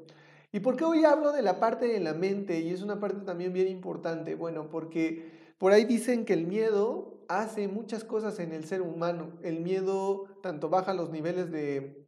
¿Y 0.51 0.61
por 0.61 0.77
qué 0.77 0.85
hoy 0.85 1.05
hablo 1.05 1.33
de 1.33 1.43
la 1.43 1.61
parte 1.61 1.87
de 1.87 2.01
la 2.01 2.15
mente? 2.15 2.61
Y 2.61 2.71
es 2.71 2.83
una 2.83 2.99
parte 2.99 3.21
también 3.21 3.53
bien 3.53 3.69
importante. 3.69 4.35
Bueno, 4.35 4.71
porque 4.71 5.31
por 5.59 5.73
ahí 5.73 5.85
dicen 5.85 6.25
que 6.25 6.33
el 6.33 6.47
miedo 6.47 7.18
hace 7.29 7.69
muchas 7.69 8.05
cosas 8.05 8.39
en 8.41 8.53
el 8.53 8.65
ser 8.65 8.83
humano. 8.83 9.33
El 9.43 9.61
miedo 9.61 10.25
tanto 10.43 10.69
baja 10.69 10.95
los 10.95 11.11
niveles 11.11 11.51
de, 11.51 12.07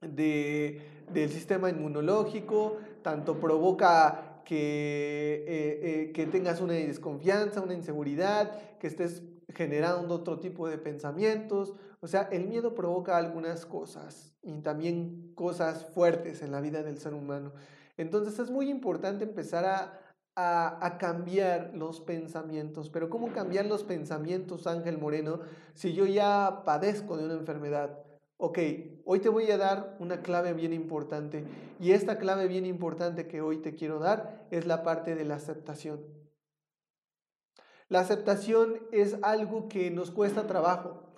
de 0.00 0.80
del 1.12 1.30
sistema 1.30 1.70
inmunológico, 1.70 2.78
tanto 3.02 3.38
provoca 3.38 4.42
que, 4.44 5.44
eh, 5.46 5.80
eh, 5.82 6.12
que 6.12 6.26
tengas 6.26 6.60
una 6.60 6.74
desconfianza, 6.74 7.60
una 7.60 7.74
inseguridad, 7.74 8.78
que 8.78 8.86
estés 8.86 9.22
generando 9.54 10.14
otro 10.14 10.38
tipo 10.38 10.68
de 10.68 10.78
pensamientos. 10.78 11.74
O 12.00 12.06
sea, 12.06 12.28
el 12.32 12.46
miedo 12.46 12.74
provoca 12.74 13.16
algunas 13.16 13.66
cosas 13.66 14.34
y 14.42 14.60
también 14.60 15.32
cosas 15.34 15.86
fuertes 15.94 16.42
en 16.42 16.52
la 16.52 16.60
vida 16.60 16.82
del 16.82 16.98
ser 16.98 17.14
humano. 17.14 17.52
Entonces 17.96 18.38
es 18.38 18.50
muy 18.50 18.68
importante 18.68 19.24
empezar 19.24 19.64
a, 19.64 20.00
a, 20.36 20.96
cambiar 20.98 21.72
los 21.74 22.00
pensamientos. 22.00 22.90
Pero 22.90 23.10
¿cómo 23.10 23.32
cambiar 23.32 23.66
los 23.66 23.84
pensamientos, 23.84 24.66
Ángel 24.66 24.98
Moreno, 24.98 25.40
si 25.74 25.92
yo 25.92 26.06
ya 26.06 26.62
padezco 26.64 27.16
de 27.16 27.24
una 27.24 27.34
enfermedad? 27.34 27.98
Ok, 28.36 28.58
hoy 29.04 29.20
te 29.20 29.28
voy 29.28 29.50
a 29.50 29.56
dar 29.56 29.96
una 30.00 30.20
clave 30.20 30.52
bien 30.52 30.72
importante 30.72 31.44
y 31.78 31.92
esta 31.92 32.18
clave 32.18 32.48
bien 32.48 32.66
importante 32.66 33.28
que 33.28 33.40
hoy 33.40 33.58
te 33.58 33.74
quiero 33.74 34.00
dar 34.00 34.46
es 34.50 34.66
la 34.66 34.82
parte 34.82 35.14
de 35.14 35.24
la 35.24 35.36
aceptación. 35.36 36.00
La 37.88 38.00
aceptación 38.00 38.80
es 38.90 39.16
algo 39.22 39.68
que 39.68 39.90
nos 39.90 40.10
cuesta 40.10 40.46
trabajo. 40.46 41.13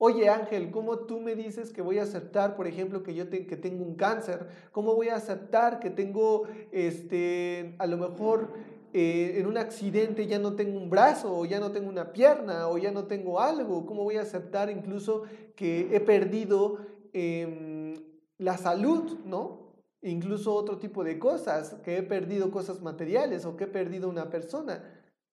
Oye 0.00 0.28
Ángel, 0.28 0.70
¿cómo 0.70 1.00
tú 1.00 1.18
me 1.18 1.34
dices 1.34 1.72
que 1.72 1.82
voy 1.82 1.98
a 1.98 2.04
aceptar, 2.04 2.54
por 2.54 2.68
ejemplo, 2.68 3.02
que 3.02 3.16
yo 3.16 3.28
que 3.28 3.56
tengo 3.56 3.84
un 3.84 3.96
cáncer? 3.96 4.46
¿Cómo 4.70 4.94
voy 4.94 5.08
a 5.08 5.16
aceptar 5.16 5.80
que 5.80 5.90
tengo, 5.90 6.44
este, 6.70 7.74
a 7.80 7.86
lo 7.88 7.96
mejor 7.96 8.48
eh, 8.92 9.34
en 9.38 9.46
un 9.48 9.58
accidente 9.58 10.28
ya 10.28 10.38
no 10.38 10.54
tengo 10.54 10.78
un 10.78 10.88
brazo 10.88 11.36
o 11.36 11.44
ya 11.44 11.58
no 11.58 11.72
tengo 11.72 11.88
una 11.88 12.12
pierna 12.12 12.68
o 12.68 12.78
ya 12.78 12.92
no 12.92 13.08
tengo 13.08 13.40
algo? 13.40 13.86
¿Cómo 13.86 14.04
voy 14.04 14.18
a 14.18 14.22
aceptar 14.22 14.70
incluso 14.70 15.24
que 15.56 15.88
he 15.92 15.98
perdido 15.98 16.78
em, 17.12 17.94
la 18.38 18.56
salud, 18.56 19.18
¿no? 19.24 19.72
Incluso 20.02 20.54
otro 20.54 20.78
tipo 20.78 21.02
de 21.02 21.18
cosas, 21.18 21.74
que 21.82 21.96
he 21.96 22.02
perdido 22.04 22.52
cosas 22.52 22.80
materiales 22.80 23.44
o 23.44 23.56
que 23.56 23.64
he 23.64 23.66
perdido 23.66 24.08
una 24.08 24.30
persona. 24.30 24.80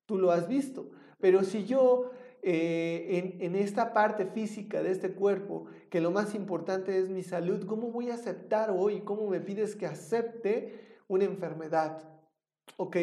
Tú 0.08 0.18
lo 0.18 0.32
has 0.32 0.48
visto. 0.48 0.90
Pero 1.20 1.44
si 1.44 1.66
yo 1.66 2.10
eh, 2.48 3.40
en, 3.40 3.56
esta 3.56 3.92
parte 3.92 4.28
física 4.28 4.84
de 4.84 4.92
este 4.92 5.14
cuerpo, 5.14 5.66
que 5.90 6.00
lo 6.00 6.12
más 6.12 6.36
importante 6.36 7.00
es 7.00 7.10
mi 7.10 7.24
salud, 7.24 7.66
¿cómo 7.66 7.90
voy 7.90 8.12
a 8.12 8.14
aceptar 8.14 8.70
hoy? 8.70 9.02
¿Cómo 9.02 9.28
me 9.28 9.42
pides 9.42 9.76
que 9.76 9.88
acepte 9.88 11.00
una 11.08 11.24
enfermedad? 11.24 12.08
Ok, 12.78 12.98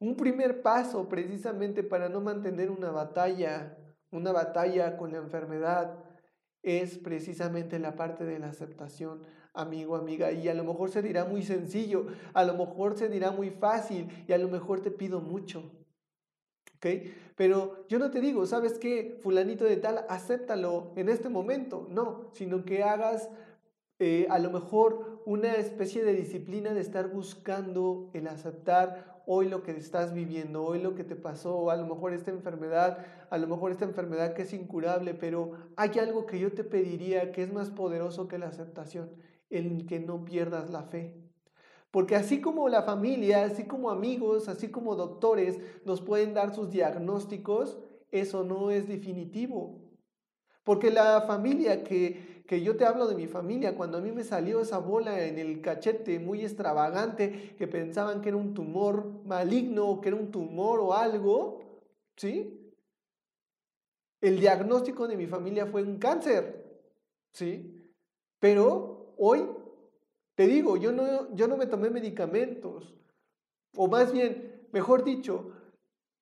un 0.00 0.16
primer 0.16 0.60
paso 0.60 1.08
precisamente 1.08 1.82
para 1.82 2.10
no 2.10 2.20
mantener 2.20 2.70
una 2.70 2.90
batalla, 2.90 3.74
una 4.10 4.32
batalla 4.32 4.98
con 4.98 5.12
la 5.12 5.16
enfermedad, 5.18 6.04
es 6.62 6.98
precisamente 6.98 7.78
la 7.78 7.96
parte 7.96 8.26
de 8.26 8.38
la 8.38 8.48
aceptación, 8.48 9.22
amigo, 9.54 9.96
amiga. 9.96 10.30
Y 10.30 10.46
a 10.48 10.54
lo 10.54 10.62
mejor 10.62 10.90
se 10.90 11.00
dirá 11.00 11.24
muy 11.24 11.42
sencillo, 11.42 12.08
a 12.34 12.44
lo 12.44 12.52
mejor 12.52 12.98
se 12.98 13.08
dirá 13.08 13.30
muy 13.30 13.48
fácil 13.48 14.08
y 14.28 14.34
a 14.34 14.38
lo 14.38 14.48
mejor 14.48 14.82
te 14.82 14.90
pido 14.90 15.22
mucho. 15.22 15.83
Pero 17.36 17.86
yo 17.88 17.98
no 17.98 18.10
te 18.10 18.20
digo, 18.20 18.46
¿sabes 18.46 18.78
qué? 18.78 19.18
Fulanito 19.22 19.64
de 19.64 19.76
tal, 19.76 20.04
acéptalo 20.08 20.92
en 20.96 21.08
este 21.08 21.28
momento. 21.28 21.86
No, 21.90 22.30
sino 22.32 22.64
que 22.64 22.82
hagas 22.82 23.28
eh, 23.98 24.26
a 24.30 24.38
lo 24.38 24.50
mejor 24.50 25.22
una 25.24 25.54
especie 25.54 26.04
de 26.04 26.14
disciplina 26.14 26.74
de 26.74 26.80
estar 26.80 27.08
buscando 27.08 28.10
el 28.12 28.28
aceptar 28.28 29.22
hoy 29.26 29.48
lo 29.48 29.62
que 29.62 29.72
estás 29.72 30.12
viviendo, 30.12 30.64
hoy 30.64 30.80
lo 30.80 30.94
que 30.94 31.04
te 31.04 31.16
pasó, 31.16 31.70
a 31.70 31.76
lo 31.76 31.86
mejor 31.86 32.12
esta 32.12 32.30
enfermedad, 32.30 33.06
a 33.30 33.38
lo 33.38 33.46
mejor 33.46 33.70
esta 33.70 33.84
enfermedad 33.84 34.34
que 34.34 34.42
es 34.42 34.52
incurable, 34.52 35.14
pero 35.14 35.52
hay 35.76 35.98
algo 35.98 36.26
que 36.26 36.38
yo 36.38 36.52
te 36.52 36.64
pediría 36.64 37.32
que 37.32 37.42
es 37.42 37.52
más 37.52 37.70
poderoso 37.70 38.28
que 38.28 38.38
la 38.38 38.48
aceptación, 38.48 39.10
el 39.48 39.86
que 39.86 40.00
no 40.00 40.24
pierdas 40.24 40.70
la 40.70 40.82
fe. 40.82 41.23
Porque 41.94 42.16
así 42.16 42.40
como 42.40 42.68
la 42.68 42.82
familia, 42.82 43.44
así 43.44 43.68
como 43.68 43.88
amigos, 43.88 44.48
así 44.48 44.68
como 44.68 44.96
doctores 44.96 45.60
nos 45.84 46.00
pueden 46.00 46.34
dar 46.34 46.52
sus 46.52 46.68
diagnósticos, 46.68 47.78
eso 48.10 48.42
no 48.42 48.72
es 48.72 48.88
definitivo. 48.88 49.78
Porque 50.64 50.90
la 50.90 51.20
familia 51.20 51.84
que, 51.84 52.42
que 52.48 52.62
yo 52.62 52.76
te 52.76 52.84
hablo 52.84 53.06
de 53.06 53.14
mi 53.14 53.28
familia, 53.28 53.76
cuando 53.76 53.98
a 53.98 54.00
mí 54.00 54.10
me 54.10 54.24
salió 54.24 54.60
esa 54.60 54.78
bola 54.78 55.24
en 55.24 55.38
el 55.38 55.60
cachete 55.60 56.18
muy 56.18 56.42
extravagante, 56.42 57.54
que 57.56 57.68
pensaban 57.68 58.22
que 58.22 58.30
era 58.30 58.38
un 58.38 58.54
tumor 58.54 59.22
maligno, 59.24 60.00
que 60.00 60.08
era 60.08 60.16
un 60.16 60.32
tumor 60.32 60.80
o 60.80 60.94
algo, 60.94 61.60
¿sí? 62.16 62.74
El 64.20 64.40
diagnóstico 64.40 65.06
de 65.06 65.16
mi 65.16 65.28
familia 65.28 65.66
fue 65.66 65.84
un 65.84 65.98
cáncer, 66.00 66.82
¿sí? 67.32 67.88
Pero 68.40 69.14
hoy 69.16 69.46
te 70.34 70.46
digo, 70.46 70.76
yo 70.76 70.92
no, 70.92 71.34
yo 71.34 71.48
no 71.48 71.56
me 71.56 71.66
tomé 71.66 71.90
medicamentos, 71.90 72.94
o 73.76 73.88
más 73.88 74.12
bien, 74.12 74.68
mejor 74.72 75.04
dicho, 75.04 75.52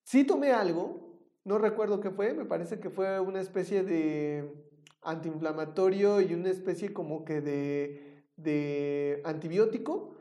sí 0.05 0.25
tomé 0.25 0.53
algo, 0.53 1.19
no 1.45 1.59
recuerdo 1.59 2.01
qué 2.01 2.11
fue, 2.11 2.35
me 2.35 2.45
parece 2.45 2.79
que 2.79 2.91
fue 2.91 3.19
una 3.21 3.41
especie 3.41 3.83
de 3.83 4.71
antiinflamatorio 5.03 6.21
y 6.21 6.35
una 6.35 6.51
especie 6.51 6.93
como 6.93 7.25
que 7.25 7.41
de, 7.41 8.25
de 8.37 9.23
antibiótico, 9.25 10.17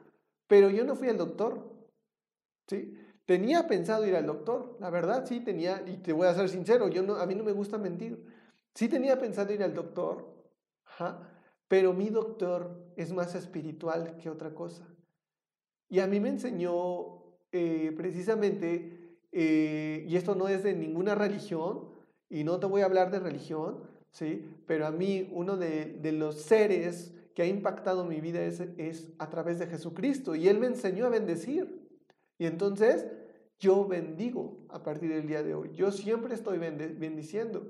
pero 0.47 0.69
yo 0.69 0.83
no 0.83 0.95
fui 0.95 1.09
al 1.09 1.17
doctor, 1.17 1.61
¿sí? 2.67 2.97
Tenía 3.25 3.67
pensado 3.67 4.05
ir 4.05 4.15
al 4.15 4.25
doctor, 4.25 4.77
la 4.79 4.89
verdad, 4.89 5.25
sí 5.25 5.41
tenía, 5.41 5.83
y 5.87 5.97
te 5.97 6.11
voy 6.11 6.27
a 6.27 6.33
ser 6.33 6.49
sincero, 6.49 6.89
yo 6.89 7.03
no, 7.03 7.15
a 7.15 7.25
mí 7.25 7.35
no 7.35 7.43
me 7.43 7.51
gusta 7.51 7.77
mentir, 7.77 8.25
sí 8.73 8.89
tenía 8.89 9.19
pensado 9.19 9.53
ir 9.53 9.63
al 9.63 9.73
doctor, 9.73 10.25
ajá, 10.85 11.29
pero 11.71 11.93
mi 11.93 12.09
doctor 12.09 12.91
es 12.97 13.13
más 13.13 13.33
espiritual 13.33 14.17
que 14.17 14.29
otra 14.29 14.53
cosa. 14.53 14.85
Y 15.87 15.99
a 15.99 16.07
mí 16.07 16.19
me 16.19 16.27
enseñó 16.27 17.23
eh, 17.53 17.93
precisamente, 17.95 19.15
eh, 19.31 20.03
y 20.05 20.17
esto 20.17 20.35
no 20.35 20.49
es 20.49 20.63
de 20.63 20.73
ninguna 20.73 21.15
religión, 21.15 21.87
y 22.29 22.43
no 22.43 22.59
te 22.59 22.65
voy 22.65 22.81
a 22.81 22.85
hablar 22.87 23.09
de 23.09 23.21
religión, 23.21 23.89
¿sí? 24.11 24.53
pero 24.67 24.85
a 24.85 24.91
mí 24.91 25.29
uno 25.31 25.55
de, 25.55 25.97
los 26.11 26.41
seres 26.41 27.13
que 27.33 27.43
ha 27.43 27.47
impactado 27.47 28.03
mi 28.03 28.19
vida 28.19 28.43
es, 28.43 28.59
es 28.77 29.07
a 29.17 29.29
través 29.29 29.57
de 29.57 29.67
Jesucristo, 29.67 30.35
y 30.35 30.49
Él 30.49 30.59
me 30.59 30.67
enseñó 30.67 31.05
a 31.05 31.09
bendecir. 31.09 31.87
Y 32.37 32.47
entonces 32.47 33.07
yo 33.59 33.87
bendigo 33.87 34.57
a 34.67 34.83
partir 34.83 35.09
del 35.09 35.25
día 35.25 35.41
de 35.41 35.55
hoy. 35.55 35.71
Yo 35.73 35.93
siempre 35.93 36.35
estoy 36.35 36.57
bendiciendo. 36.57 37.65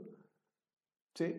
¿sí? 1.13 1.35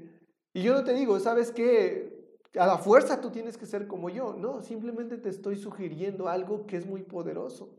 Y 0.55 0.63
yo 0.63 0.75
no 0.75 0.85
te 0.85 0.95
digo, 0.95 1.19
¿sabes 1.19 1.51
qué? 1.51 2.12
A 2.59 2.67
la 2.67 2.79
fuerza 2.79 3.21
tú 3.21 3.31
tienes 3.31 3.57
que 3.57 3.67
ser 3.67 3.87
como 3.87 4.11
yo. 4.11 4.35
No, 4.35 4.63
simplemente 4.63 5.19
te 5.19 5.29
estoy 5.29 5.57
sugiriendo 5.57 6.29
algo 6.29 6.67
que 6.67 6.77
es 6.77 6.87
muy 6.87 7.03
poderoso. 7.03 7.79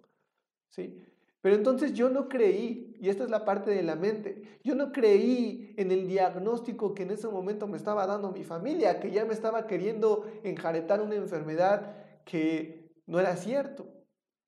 ¿Sí? 0.70 1.04
Pero 1.42 1.56
entonces 1.56 1.94
yo 1.94 2.10
no 2.10 2.30
creí, 2.30 2.96
y 3.02 3.10
esta 3.10 3.26
es 3.26 3.30
la 3.30 3.44
parte 3.44 3.70
de 3.70 3.84
la 3.84 3.96
mente, 3.96 4.60
yo 4.64 4.76
no 4.76 4.94
creí 4.94 5.74
en 5.78 5.92
el 5.92 6.08
diagnóstico 6.08 6.94
que 6.94 7.04
en 7.04 7.12
ese 7.12 7.28
momento 7.28 7.68
me 7.68 7.76
estaba 7.76 8.08
dando 8.08 8.32
mi 8.32 8.46
familia, 8.46 9.02
que 9.02 9.12
ya 9.12 9.26
me 9.26 9.34
estaba 9.34 9.68
queriendo 9.68 10.26
enjaretar 10.44 11.02
una 11.02 11.16
enfermedad 11.16 11.98
que 12.24 12.94
no 13.06 13.20
era 13.20 13.36
cierto. 13.36 13.86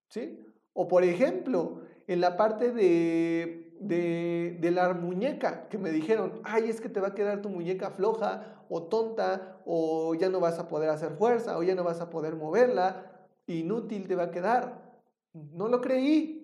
¿Sí? 0.09 0.39
O 0.71 0.87
por 0.87 1.03
ejemplo, 1.03 1.81
en 2.07 2.21
la 2.21 2.37
parte 2.37 2.71
de, 2.71 3.64
de, 3.79 4.57
de, 4.59 4.71
la 4.71 4.93
muñeca, 4.93 5.67
que 5.69 5.77
me 5.77 5.91
dijeron, 5.91 6.39
ay, 6.43 6.69
es 6.69 6.81
que 6.81 6.89
te 6.89 6.99
va 6.99 7.09
a 7.09 7.15
quedar 7.15 7.41
tu 7.41 7.49
muñeca 7.49 7.91
floja 7.91 8.65
o 8.69 8.83
tonta, 8.83 9.61
o 9.65 10.15
ya 10.15 10.29
no 10.29 10.39
vas 10.39 10.59
a 10.59 10.67
poder 10.67 10.89
hacer 10.89 11.13
fuerza, 11.13 11.57
o 11.57 11.63
ya 11.63 11.75
no 11.75 11.83
vas 11.83 12.01
a 12.01 12.09
poder 12.09 12.35
moverla, 12.35 13.27
inútil 13.47 14.07
te 14.07 14.15
va 14.15 14.23
a 14.23 14.31
quedar. 14.31 15.01
No 15.33 15.67
lo 15.67 15.81
creí. 15.81 16.41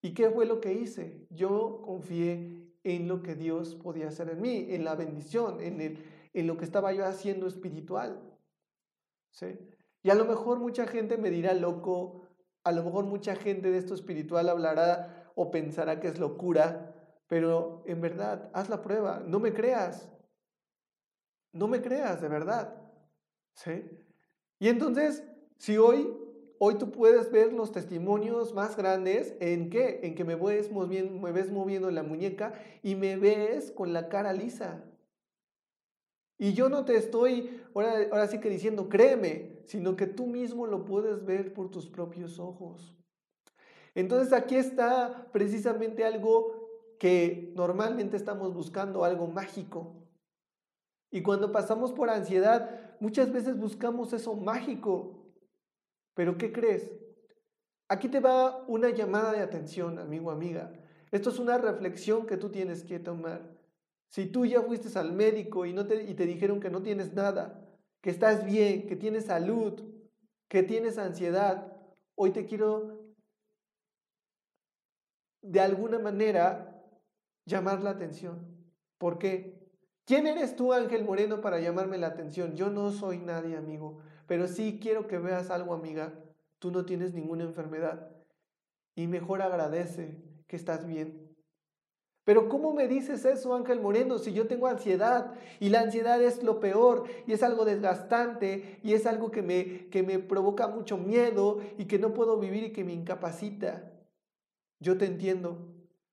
¿Y 0.00 0.14
qué 0.14 0.30
fue 0.30 0.46
lo 0.46 0.60
que 0.60 0.72
hice? 0.72 1.26
Yo 1.30 1.82
confié 1.82 2.72
en 2.84 3.08
lo 3.08 3.22
que 3.22 3.34
Dios 3.34 3.74
podía 3.74 4.08
hacer 4.08 4.30
en 4.30 4.40
mí, 4.40 4.66
en 4.70 4.84
la 4.84 4.94
bendición, 4.94 5.60
en, 5.60 5.80
el, 5.80 6.04
en 6.32 6.46
lo 6.46 6.56
que 6.56 6.64
estaba 6.64 6.92
yo 6.92 7.04
haciendo 7.04 7.46
espiritual. 7.46 8.20
¿Sí? 9.32 9.58
Y 10.02 10.10
a 10.10 10.14
lo 10.14 10.24
mejor 10.24 10.58
mucha 10.58 10.86
gente 10.86 11.18
me 11.18 11.30
dirá 11.30 11.52
loco, 11.54 12.22
a 12.64 12.72
lo 12.72 12.84
mejor 12.84 13.04
mucha 13.04 13.34
gente 13.34 13.70
de 13.70 13.78
esto 13.78 13.94
espiritual 13.94 14.48
hablará 14.48 15.17
o 15.40 15.52
pensará 15.52 16.00
que 16.00 16.08
es 16.08 16.18
locura, 16.18 16.92
pero 17.28 17.84
en 17.86 18.00
verdad, 18.00 18.50
haz 18.52 18.68
la 18.68 18.82
prueba, 18.82 19.22
no 19.24 19.38
me 19.38 19.52
creas, 19.52 20.10
no 21.52 21.68
me 21.68 21.80
creas, 21.80 22.20
de 22.20 22.28
verdad. 22.28 22.74
¿Sí? 23.52 23.88
Y 24.58 24.68
entonces, 24.68 25.22
si 25.56 25.78
hoy 25.78 26.12
hoy 26.58 26.74
tú 26.74 26.90
puedes 26.90 27.30
ver 27.30 27.52
los 27.52 27.70
testimonios 27.70 28.52
más 28.52 28.76
grandes 28.76 29.36
en 29.38 29.70
qué? 29.70 30.00
En 30.02 30.16
que 30.16 30.24
me 30.24 30.34
ves 30.34 30.72
moviendo, 30.72 31.20
me 31.20 31.30
ves 31.30 31.52
moviendo 31.52 31.88
la 31.92 32.02
muñeca 32.02 32.52
y 32.82 32.96
me 32.96 33.16
ves 33.16 33.70
con 33.70 33.92
la 33.92 34.08
cara 34.08 34.32
lisa. 34.32 34.84
Y 36.36 36.54
yo 36.54 36.68
no 36.68 36.84
te 36.84 36.96
estoy 36.96 37.62
ahora, 37.76 38.08
ahora 38.10 38.26
sí 38.26 38.40
que 38.40 38.50
diciendo, 38.50 38.88
créeme, 38.88 39.62
sino 39.66 39.94
que 39.94 40.08
tú 40.08 40.26
mismo 40.26 40.66
lo 40.66 40.84
puedes 40.84 41.24
ver 41.24 41.52
por 41.52 41.70
tus 41.70 41.88
propios 41.88 42.40
ojos. 42.40 42.97
Entonces 43.94 44.32
aquí 44.32 44.56
está 44.56 45.28
precisamente 45.32 46.04
algo 46.04 46.68
que 46.98 47.52
normalmente 47.56 48.16
estamos 48.16 48.54
buscando, 48.54 49.04
algo 49.04 49.26
mágico. 49.26 49.94
Y 51.10 51.22
cuando 51.22 51.52
pasamos 51.52 51.92
por 51.92 52.10
ansiedad, 52.10 52.96
muchas 53.00 53.32
veces 53.32 53.58
buscamos 53.58 54.12
eso 54.12 54.34
mágico, 54.34 55.32
pero 56.14 56.36
¿qué 56.36 56.52
crees? 56.52 56.90
Aquí 57.88 58.08
te 58.08 58.20
va 58.20 58.64
una 58.66 58.90
llamada 58.90 59.32
de 59.32 59.40
atención, 59.40 59.98
amigo, 59.98 60.30
amiga. 60.30 60.72
Esto 61.10 61.30
es 61.30 61.38
una 61.38 61.56
reflexión 61.56 62.26
que 62.26 62.36
tú 62.36 62.50
tienes 62.50 62.84
que 62.84 62.98
tomar. 62.98 63.56
Si 64.10 64.26
tú 64.26 64.44
ya 64.44 64.60
fuiste 64.62 64.96
al 64.98 65.12
médico 65.12 65.64
y, 65.64 65.72
no 65.72 65.86
te, 65.86 66.02
y 66.02 66.14
te 66.14 66.26
dijeron 66.26 66.60
que 66.60 66.70
no 66.70 66.82
tienes 66.82 67.14
nada, 67.14 67.66
que 68.02 68.10
estás 68.10 68.44
bien, 68.44 68.86
que 68.86 68.96
tienes 68.96 69.26
salud, 69.26 69.82
que 70.48 70.62
tienes 70.62 70.98
ansiedad, 70.98 71.72
hoy 72.14 72.30
te 72.30 72.44
quiero 72.44 73.07
de 75.42 75.60
alguna 75.60 75.98
manera 75.98 76.82
llamar 77.44 77.82
la 77.82 77.90
atención. 77.90 78.46
¿Por 78.98 79.18
qué? 79.18 79.58
¿Quién 80.04 80.26
eres 80.26 80.56
tú, 80.56 80.72
Ángel 80.72 81.04
Moreno, 81.04 81.40
para 81.40 81.60
llamarme 81.60 81.98
la 81.98 82.08
atención? 82.08 82.54
Yo 82.54 82.70
no 82.70 82.90
soy 82.92 83.18
nadie, 83.18 83.56
amigo. 83.56 83.98
Pero 84.26 84.48
sí 84.48 84.78
quiero 84.80 85.06
que 85.06 85.18
veas 85.18 85.50
algo, 85.50 85.74
amiga. 85.74 86.14
Tú 86.58 86.70
no 86.70 86.84
tienes 86.84 87.12
ninguna 87.14 87.44
enfermedad. 87.44 88.10
Y 88.94 89.06
mejor 89.06 89.42
agradece 89.42 90.22
que 90.46 90.56
estás 90.56 90.86
bien. 90.86 91.28
Pero 92.24 92.48
¿cómo 92.50 92.74
me 92.74 92.88
dices 92.88 93.24
eso, 93.24 93.54
Ángel 93.54 93.80
Moreno, 93.80 94.18
si 94.18 94.34
yo 94.34 94.46
tengo 94.46 94.66
ansiedad? 94.66 95.32
Y 95.60 95.70
la 95.70 95.80
ansiedad 95.80 96.22
es 96.22 96.42
lo 96.42 96.60
peor 96.60 97.04
y 97.26 97.32
es 97.32 97.42
algo 97.42 97.64
desgastante 97.64 98.80
y 98.82 98.92
es 98.92 99.06
algo 99.06 99.30
que 99.30 99.40
me, 99.40 99.88
que 99.88 100.02
me 100.02 100.18
provoca 100.18 100.68
mucho 100.68 100.98
miedo 100.98 101.60
y 101.78 101.86
que 101.86 101.98
no 101.98 102.12
puedo 102.12 102.38
vivir 102.38 102.64
y 102.64 102.72
que 102.72 102.84
me 102.84 102.92
incapacita. 102.92 103.97
Yo 104.80 104.96
te 104.96 105.06
entiendo. 105.06 105.58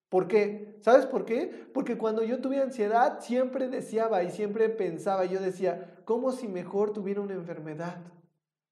¿Por 0.09 0.27
qué? 0.27 0.77
¿Sabes 0.81 1.05
por 1.05 1.25
qué? 1.25 1.67
Porque 1.73 1.97
cuando 1.97 2.23
yo 2.23 2.39
tuve 2.39 2.61
ansiedad 2.61 3.19
siempre 3.19 3.67
deseaba 3.67 4.23
y 4.23 4.31
siempre 4.31 4.69
pensaba, 4.69 5.25
yo 5.25 5.39
decía, 5.39 5.99
¿cómo 6.05 6.31
si 6.31 6.47
mejor 6.47 6.93
tuviera 6.93 7.21
una 7.21 7.33
enfermedad? 7.33 8.01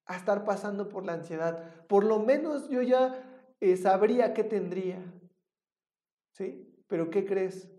A 0.06 0.16
estar 0.16 0.44
pasando 0.44 0.88
por 0.88 1.04
la 1.04 1.14
ansiedad. 1.14 1.86
Por 1.86 2.04
lo 2.04 2.18
menos 2.18 2.68
yo 2.68 2.82
ya 2.82 3.22
eh, 3.60 3.76
sabría 3.76 4.32
qué 4.32 4.44
tendría. 4.44 5.02
¿Sí? 6.32 6.82
Pero 6.88 7.10
¿qué 7.10 7.24
crees? 7.24 7.70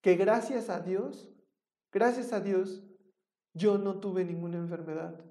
Que 0.00 0.16
gracias 0.16 0.70
a 0.70 0.80
Dios, 0.80 1.30
gracias 1.92 2.32
a 2.32 2.40
Dios, 2.40 2.82
yo 3.52 3.78
no 3.78 4.00
tuve 4.00 4.24
ninguna 4.24 4.58
enfermedad. 4.58 5.24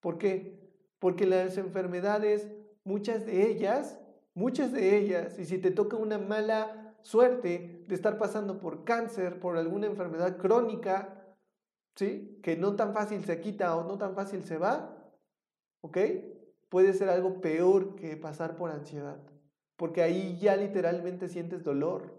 ¿Por 0.00 0.18
qué? 0.18 0.58
Porque 0.98 1.26
las 1.26 1.58
enfermedades, 1.58 2.48
muchas 2.84 3.26
de 3.26 3.50
ellas, 3.50 4.00
Muchas 4.38 4.70
de 4.70 4.96
ellas, 4.96 5.36
y 5.40 5.46
si 5.46 5.58
te 5.58 5.72
toca 5.72 5.96
una 5.96 6.16
mala 6.16 6.94
suerte 7.02 7.84
de 7.88 7.94
estar 7.96 8.18
pasando 8.18 8.60
por 8.60 8.84
cáncer, 8.84 9.40
por 9.40 9.56
alguna 9.56 9.88
enfermedad 9.88 10.36
crónica, 10.36 11.26
¿sí? 11.96 12.38
Que 12.40 12.56
no 12.56 12.76
tan 12.76 12.94
fácil 12.94 13.24
se 13.24 13.40
quita 13.40 13.76
o 13.76 13.82
no 13.82 13.98
tan 13.98 14.14
fácil 14.14 14.44
se 14.44 14.56
va, 14.56 14.96
¿ok? 15.80 15.98
Puede 16.68 16.92
ser 16.92 17.08
algo 17.08 17.40
peor 17.40 17.96
que 17.96 18.16
pasar 18.16 18.54
por 18.54 18.70
ansiedad, 18.70 19.18
porque 19.76 20.02
ahí 20.02 20.38
ya 20.38 20.54
literalmente 20.54 21.26
sientes 21.26 21.64
dolor. 21.64 22.16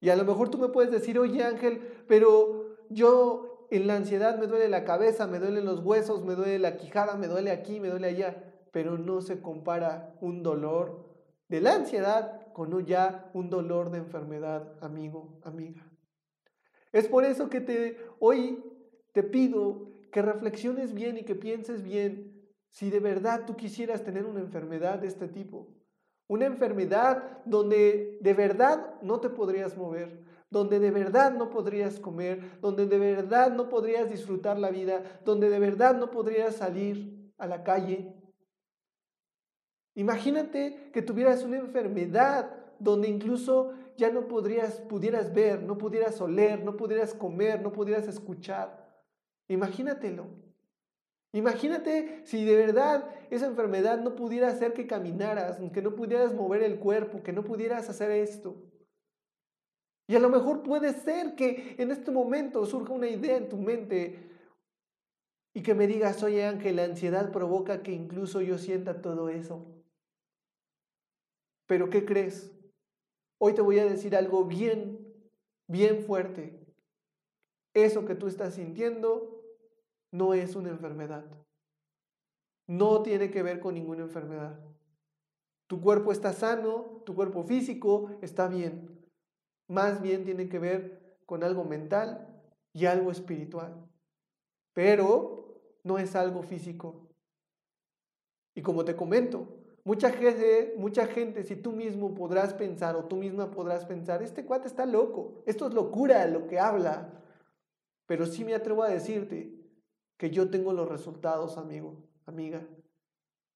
Y 0.00 0.10
a 0.10 0.14
lo 0.14 0.24
mejor 0.24 0.50
tú 0.50 0.58
me 0.58 0.68
puedes 0.68 0.92
decir, 0.92 1.18
oye 1.18 1.42
Ángel, 1.42 2.04
pero 2.06 2.76
yo 2.90 3.66
en 3.72 3.88
la 3.88 3.96
ansiedad 3.96 4.38
me 4.38 4.46
duele 4.46 4.68
la 4.68 4.84
cabeza, 4.84 5.26
me 5.26 5.40
duelen 5.40 5.64
los 5.64 5.80
huesos, 5.80 6.24
me 6.24 6.36
duele 6.36 6.60
la 6.60 6.76
quijada, 6.76 7.16
me 7.16 7.26
duele 7.26 7.50
aquí, 7.50 7.80
me 7.80 7.88
duele 7.88 8.06
allá 8.06 8.44
pero 8.72 8.98
no 8.98 9.20
se 9.20 9.40
compara 9.40 10.16
un 10.20 10.42
dolor 10.42 11.08
de 11.48 11.60
la 11.60 11.74
ansiedad 11.74 12.52
con 12.52 12.84
ya 12.84 13.30
un 13.34 13.50
dolor 13.50 13.90
de 13.90 13.98
enfermedad, 13.98 14.72
amigo, 14.80 15.38
amiga. 15.44 15.86
Es 16.92 17.06
por 17.06 17.24
eso 17.24 17.48
que 17.48 17.60
te, 17.60 17.98
hoy 18.18 18.62
te 19.12 19.22
pido 19.22 19.88
que 20.10 20.22
reflexiones 20.22 20.94
bien 20.94 21.18
y 21.18 21.22
que 21.22 21.34
pienses 21.34 21.82
bien 21.82 22.38
si 22.70 22.90
de 22.90 23.00
verdad 23.00 23.44
tú 23.46 23.56
quisieras 23.56 24.04
tener 24.04 24.24
una 24.24 24.40
enfermedad 24.40 24.98
de 24.98 25.08
este 25.08 25.28
tipo. 25.28 25.68
Una 26.26 26.46
enfermedad 26.46 27.40
donde 27.44 28.18
de 28.20 28.34
verdad 28.34 29.00
no 29.00 29.20
te 29.20 29.30
podrías 29.30 29.76
mover, 29.76 30.20
donde 30.50 30.78
de 30.78 30.90
verdad 30.90 31.32
no 31.32 31.50
podrías 31.50 31.98
comer, 31.98 32.58
donde 32.60 32.86
de 32.86 32.98
verdad 32.98 33.50
no 33.52 33.68
podrías 33.68 34.10
disfrutar 34.10 34.58
la 34.58 34.70
vida, 34.70 35.02
donde 35.24 35.48
de 35.48 35.58
verdad 35.58 35.96
no 35.96 36.10
podrías 36.10 36.56
salir 36.56 37.32
a 37.38 37.46
la 37.46 37.62
calle, 37.62 38.14
Imagínate 39.98 40.92
que 40.92 41.02
tuvieras 41.02 41.42
una 41.42 41.56
enfermedad 41.56 42.54
donde 42.78 43.08
incluso 43.08 43.72
ya 43.96 44.10
no 44.10 44.28
podrías, 44.28 44.80
pudieras 44.82 45.34
ver, 45.34 45.60
no 45.60 45.76
pudieras 45.76 46.20
oler, 46.20 46.62
no 46.62 46.76
pudieras 46.76 47.14
comer, 47.14 47.60
no 47.60 47.72
pudieras 47.72 48.06
escuchar. 48.06 48.88
Imagínatelo. 49.48 50.28
Imagínate 51.32 52.20
si 52.24 52.44
de 52.44 52.54
verdad 52.54 53.10
esa 53.30 53.46
enfermedad 53.46 53.98
no 53.98 54.14
pudiera 54.14 54.46
hacer 54.46 54.72
que 54.72 54.86
caminaras, 54.86 55.58
que 55.72 55.82
no 55.82 55.96
pudieras 55.96 56.32
mover 56.32 56.62
el 56.62 56.78
cuerpo, 56.78 57.24
que 57.24 57.32
no 57.32 57.42
pudieras 57.42 57.90
hacer 57.90 58.12
esto. 58.12 58.54
Y 60.06 60.14
a 60.14 60.20
lo 60.20 60.28
mejor 60.28 60.62
puede 60.62 60.92
ser 60.92 61.34
que 61.34 61.74
en 61.76 61.90
este 61.90 62.12
momento 62.12 62.64
surja 62.66 62.92
una 62.92 63.08
idea 63.08 63.36
en 63.36 63.48
tu 63.48 63.56
mente 63.56 64.30
y 65.54 65.62
que 65.64 65.74
me 65.74 65.88
digas, 65.88 66.22
oye 66.22 66.44
Ángel, 66.44 66.76
la 66.76 66.84
ansiedad 66.84 67.32
provoca 67.32 67.82
que 67.82 67.90
incluso 67.90 68.40
yo 68.40 68.58
sienta 68.58 69.02
todo 69.02 69.28
eso. 69.28 69.74
Pero 71.68 71.90
¿qué 71.90 72.04
crees? 72.04 72.50
Hoy 73.38 73.54
te 73.54 73.60
voy 73.60 73.78
a 73.78 73.84
decir 73.84 74.16
algo 74.16 74.44
bien, 74.44 75.06
bien 75.68 76.02
fuerte. 76.02 76.66
Eso 77.74 78.04
que 78.06 78.16
tú 78.16 78.26
estás 78.26 78.54
sintiendo 78.54 79.44
no 80.10 80.34
es 80.34 80.56
una 80.56 80.70
enfermedad. 80.70 81.24
No 82.66 83.02
tiene 83.02 83.30
que 83.30 83.42
ver 83.42 83.60
con 83.60 83.74
ninguna 83.74 84.02
enfermedad. 84.02 84.58
Tu 85.68 85.80
cuerpo 85.80 86.10
está 86.10 86.32
sano, 86.32 87.02
tu 87.04 87.14
cuerpo 87.14 87.44
físico 87.44 88.18
está 88.22 88.48
bien. 88.48 89.06
Más 89.68 90.00
bien 90.00 90.24
tiene 90.24 90.48
que 90.48 90.58
ver 90.58 91.18
con 91.26 91.44
algo 91.44 91.64
mental 91.64 92.42
y 92.72 92.86
algo 92.86 93.10
espiritual. 93.10 93.86
Pero 94.72 95.60
no 95.84 95.98
es 95.98 96.16
algo 96.16 96.42
físico. 96.42 97.10
Y 98.54 98.62
como 98.62 98.86
te 98.86 98.96
comento, 98.96 99.58
Mucha 99.84 100.10
gente, 100.10 100.74
mucha 100.76 101.06
gente, 101.06 101.44
si 101.44 101.56
tú 101.56 101.72
mismo 101.72 102.14
podrás 102.14 102.52
pensar 102.52 102.96
o 102.96 103.04
tú 103.04 103.16
misma 103.16 103.50
podrás 103.50 103.86
pensar, 103.86 104.22
este 104.22 104.44
cuate 104.44 104.68
está 104.68 104.84
loco, 104.84 105.42
esto 105.46 105.66
es 105.66 105.74
locura 105.74 106.26
lo 106.26 106.46
que 106.46 106.58
habla. 106.58 107.12
Pero 108.06 108.26
sí 108.26 108.44
me 108.44 108.54
atrevo 108.54 108.82
a 108.82 108.88
decirte 108.88 109.54
que 110.16 110.30
yo 110.30 110.50
tengo 110.50 110.72
los 110.72 110.88
resultados, 110.88 111.58
amigo, 111.58 112.08
amiga. 112.26 112.66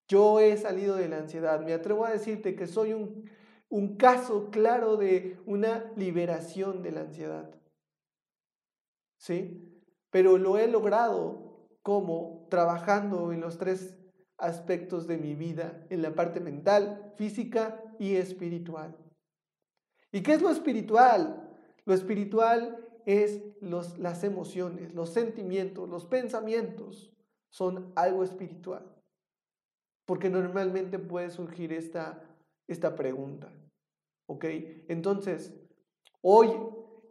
Yo 0.08 0.40
he 0.40 0.56
salido 0.56 0.96
de 0.96 1.08
la 1.08 1.18
ansiedad. 1.18 1.60
Me 1.60 1.72
atrevo 1.72 2.04
a 2.04 2.10
decirte 2.10 2.54
que 2.54 2.66
soy 2.66 2.92
un, 2.92 3.30
un 3.68 3.96
caso 3.96 4.50
claro 4.50 4.96
de 4.96 5.38
una 5.46 5.90
liberación 5.96 6.82
de 6.82 6.92
la 6.92 7.00
ansiedad. 7.00 7.50
¿Sí? 9.16 9.82
Pero 10.10 10.36
lo 10.36 10.58
he 10.58 10.68
logrado 10.68 11.68
como 11.82 12.46
trabajando 12.50 13.32
en 13.32 13.40
los 13.40 13.56
tres 13.56 13.96
aspectos 14.42 15.06
de 15.06 15.16
mi 15.16 15.34
vida, 15.34 15.86
en 15.88 16.02
la 16.02 16.14
parte 16.14 16.40
mental, 16.40 17.12
física 17.16 17.80
y 17.98 18.16
espiritual. 18.16 18.96
¿Y 20.10 20.22
qué 20.22 20.34
es 20.34 20.42
lo 20.42 20.50
espiritual? 20.50 21.48
Lo 21.84 21.94
espiritual 21.94 22.84
es 23.06 23.40
los, 23.60 23.98
las 23.98 24.24
emociones, 24.24 24.92
los 24.94 25.10
sentimientos, 25.10 25.88
los 25.88 26.04
pensamientos, 26.04 27.12
son 27.50 27.92
algo 27.94 28.24
espiritual. 28.24 28.84
Porque 30.04 30.28
normalmente 30.28 30.98
puede 30.98 31.30
surgir 31.30 31.72
esta, 31.72 32.22
esta 32.66 32.96
pregunta. 32.96 33.52
¿Ok? 34.26 34.44
Entonces, 34.88 35.54
hoy, 36.20 36.50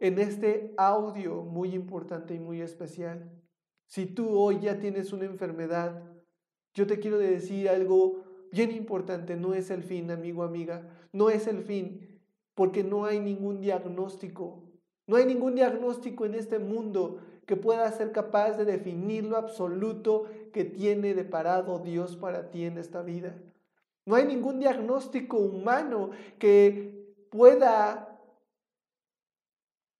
en 0.00 0.18
este 0.18 0.74
audio 0.76 1.42
muy 1.42 1.74
importante 1.74 2.34
y 2.34 2.40
muy 2.40 2.60
especial, 2.60 3.30
si 3.86 4.06
tú 4.06 4.36
hoy 4.38 4.60
ya 4.60 4.78
tienes 4.78 5.12
una 5.12 5.24
enfermedad, 5.24 6.11
yo 6.74 6.86
te 6.86 6.98
quiero 6.98 7.18
decir 7.18 7.68
algo 7.68 8.24
bien 8.50 8.70
importante, 8.70 9.36
no 9.36 9.54
es 9.54 9.70
el 9.70 9.82
fin, 9.82 10.10
amigo, 10.10 10.42
amiga, 10.42 10.88
no 11.12 11.30
es 11.30 11.46
el 11.46 11.62
fin, 11.62 12.20
porque 12.54 12.84
no 12.84 13.04
hay 13.04 13.20
ningún 13.20 13.60
diagnóstico, 13.60 14.62
no 15.06 15.16
hay 15.16 15.26
ningún 15.26 15.54
diagnóstico 15.54 16.26
en 16.26 16.34
este 16.34 16.58
mundo 16.58 17.18
que 17.46 17.56
pueda 17.56 17.90
ser 17.92 18.12
capaz 18.12 18.52
de 18.56 18.64
definir 18.64 19.24
lo 19.24 19.36
absoluto 19.36 20.26
que 20.52 20.64
tiene 20.64 21.14
deparado 21.14 21.78
Dios 21.78 22.16
para 22.16 22.50
ti 22.50 22.64
en 22.64 22.78
esta 22.78 23.02
vida. 23.02 23.34
No 24.04 24.14
hay 24.14 24.26
ningún 24.26 24.60
diagnóstico 24.60 25.38
humano 25.38 26.10
que 26.38 27.14
pueda 27.30 28.20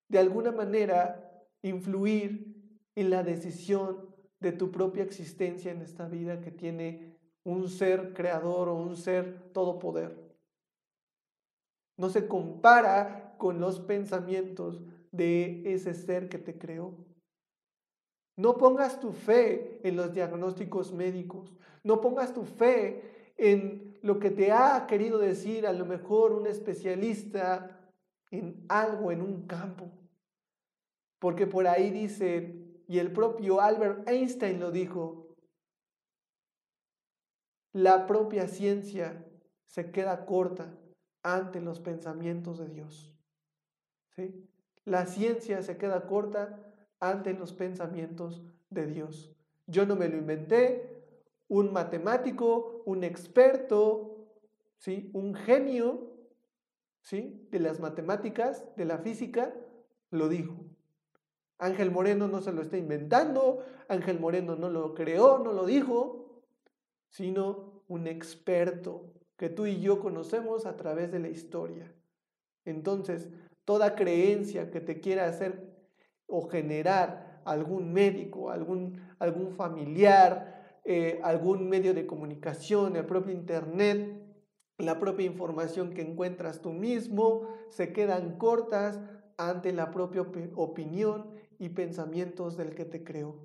de 0.08 0.18
alguna 0.18 0.52
manera 0.52 1.46
influir 1.62 2.54
en 2.94 3.11
la 3.11 3.22
decisión 3.22 4.12
de 4.42 4.52
tu 4.52 4.70
propia 4.70 5.05
existencia 5.05 5.70
en 5.70 5.81
esta 5.81 6.07
vida 6.07 6.40
que 6.40 6.50
tiene 6.50 7.16
un 7.44 7.68
ser 7.68 8.12
creador 8.12 8.68
o 8.68 8.74
un 8.74 8.96
ser 8.96 9.52
todopoder. 9.52 10.18
No 11.96 12.11
se 12.11 12.26
compara 12.26 13.35
con 13.38 13.61
los 13.61 13.81
pensamientos 13.81 14.83
de 15.12 15.62
ese 15.72 15.94
ser 15.94 16.28
que 16.28 16.38
te 16.38 16.59
creó. 16.59 16.94
No 18.37 18.57
pongas 18.57 18.98
tu 18.98 19.12
fe 19.12 19.81
en 19.85 19.96
los 19.96 20.12
diagnósticos 20.12 20.92
médicos. 20.92 21.55
No 21.85 22.00
pongas 22.00 22.33
tu 22.33 22.44
fe 22.44 23.33
en 23.37 23.98
lo 24.02 24.18
que 24.18 24.31
te 24.31 24.52
ha 24.52 24.87
querido 24.87 25.18
decir 25.18 25.66
a 25.66 25.72
lo 25.72 25.87
mejor 25.87 26.33
un 26.33 26.46
especialista 26.46 27.78
en 28.31 28.64
algo, 28.68 29.12
en 29.12 29.20
un 29.20 29.46
campo. 29.46 29.90
Porque 31.20 31.46
por 31.46 31.68
ahí 31.68 31.90
dice, 31.90 32.62
y 32.88 32.99
el 32.99 33.12
propio 33.12 33.61
Albert 33.61 34.09
Einstein 34.09 34.61
lo 34.61 34.71
dijo, 34.71 35.37
la 37.73 38.07
propia 38.07 38.49
ciencia 38.49 39.25
se 39.66 39.90
queda 39.90 40.27
corta 40.27 40.79
ante 41.23 41.61
los 41.61 41.81
pensamientos 41.81 42.59
de 42.59 42.68
Dios. 42.68 43.14
¿Sí? 44.14 44.49
La 44.85 45.07
ciencia 45.07 45.62
se 45.62 45.79
queda 45.79 46.07
corta 46.07 46.59
ante 47.01 47.33
los 47.33 47.53
pensamientos 47.53 48.42
de 48.68 48.87
Dios. 48.87 49.35
Yo 49.66 49.87
no 49.87 49.97
me 49.97 50.09
lo 50.09 50.18
inventé, 50.18 51.03
un 51.49 51.73
matemático, 51.73 52.83
un 52.85 53.05
experto, 53.05 54.29
¿sí? 54.79 55.11
un 55.12 55.35
genio 55.35 56.12
¿sí? 57.01 57.47
de 57.51 57.61
las 57.61 57.81
matemáticas, 57.81 58.64
de 58.77 58.85
la 58.85 58.99
física, 58.99 59.55
lo 60.11 60.29
dijo. 60.29 60.71
Ángel 61.62 61.92
Moreno 61.92 62.27
no 62.27 62.40
se 62.40 62.53
lo 62.53 62.61
está 62.61 62.77
inventando, 62.77 63.61
Ángel 63.87 64.18
Moreno 64.18 64.57
no 64.57 64.68
lo 64.68 64.94
creó, 64.94 65.38
no 65.38 65.53
lo 65.53 65.64
dijo, 65.64 66.42
sino 67.09 67.85
un 67.87 68.09
experto 68.09 69.12
que 69.37 69.48
tú 69.48 69.66
y 69.66 69.81
yo 69.81 70.01
conocemos 70.01 70.66
a 70.66 70.77
través 70.77 71.12
de 71.12 71.20
la 71.20 71.29
historia. 71.29 71.94
Entonces, 72.64 73.29
toda 73.64 73.94
creencia 73.94 74.72
que 74.72 74.81
te 74.81 75.01
quiera 75.01 75.29
hacer 75.29 75.72
o 76.27 76.48
generar 76.48 77.40
algún 77.44 77.92
médico, 77.92 78.51
algún, 78.51 79.01
algún 79.20 79.53
familiar, 79.53 80.81
eh, 80.85 81.20
algún 81.22 81.68
medio 81.68 81.94
de 81.94 82.07
comunicación, 82.09 82.96
el 82.96 83.07
propio 83.07 83.33
Internet, 83.33 84.20
la 84.79 84.98
propia 84.98 85.27
información 85.27 85.94
que 85.94 86.03
encuentras 86.03 86.61
tú 86.61 86.72
mismo, 86.72 87.46
se 87.68 87.92
quedan 87.92 88.37
cortas 88.37 88.98
ante 89.37 89.72
la 89.72 89.92
propia 89.92 90.22
opinión 90.57 91.32
y 91.62 91.68
pensamientos 91.68 92.57
del 92.57 92.75
que 92.75 92.85
te 92.85 93.05
creó. 93.05 93.37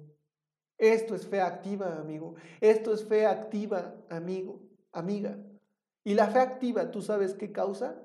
Esto 0.79 1.13
es 1.13 1.27
fe 1.27 1.39
activa, 1.39 1.99
amigo. 1.99 2.33
Esto 2.61 2.91
es 2.91 3.05
fe 3.05 3.27
activa, 3.27 3.93
amigo, 4.09 4.59
amiga. 4.91 5.37
Y 6.03 6.15
la 6.15 6.27
fe 6.27 6.39
activa, 6.39 6.89
¿tú 6.89 7.03
sabes 7.03 7.35
qué 7.35 7.51
causa? 7.51 8.01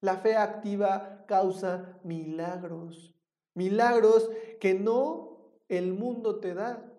La 0.00 0.18
fe 0.18 0.36
activa 0.36 1.24
causa 1.26 1.98
milagros. 2.04 3.16
Milagros 3.54 4.30
que 4.60 4.74
no 4.74 5.38
el 5.68 5.92
mundo 5.92 6.38
te 6.38 6.54
da. 6.54 6.92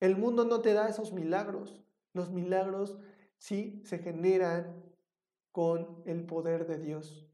El 0.00 0.16
mundo 0.16 0.46
no 0.46 0.62
te 0.62 0.72
da 0.72 0.88
esos 0.88 1.12
milagros. 1.12 1.82
Los 2.14 2.30
milagros 2.30 2.96
sí 3.36 3.82
se 3.84 3.98
generan 3.98 4.82
con 5.52 6.02
el 6.06 6.24
poder 6.24 6.66
de 6.66 6.78
Dios. 6.78 7.28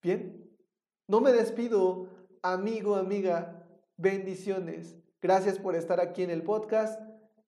Bien, 0.00 0.56
no 1.08 1.20
me 1.20 1.32
despido, 1.32 2.06
amigo, 2.42 2.94
amiga. 2.94 3.58
Bendiciones. 3.96 4.96
Gracias 5.20 5.58
por 5.58 5.76
estar 5.76 6.00
aquí 6.00 6.22
en 6.22 6.30
el 6.30 6.42
podcast. 6.42 7.00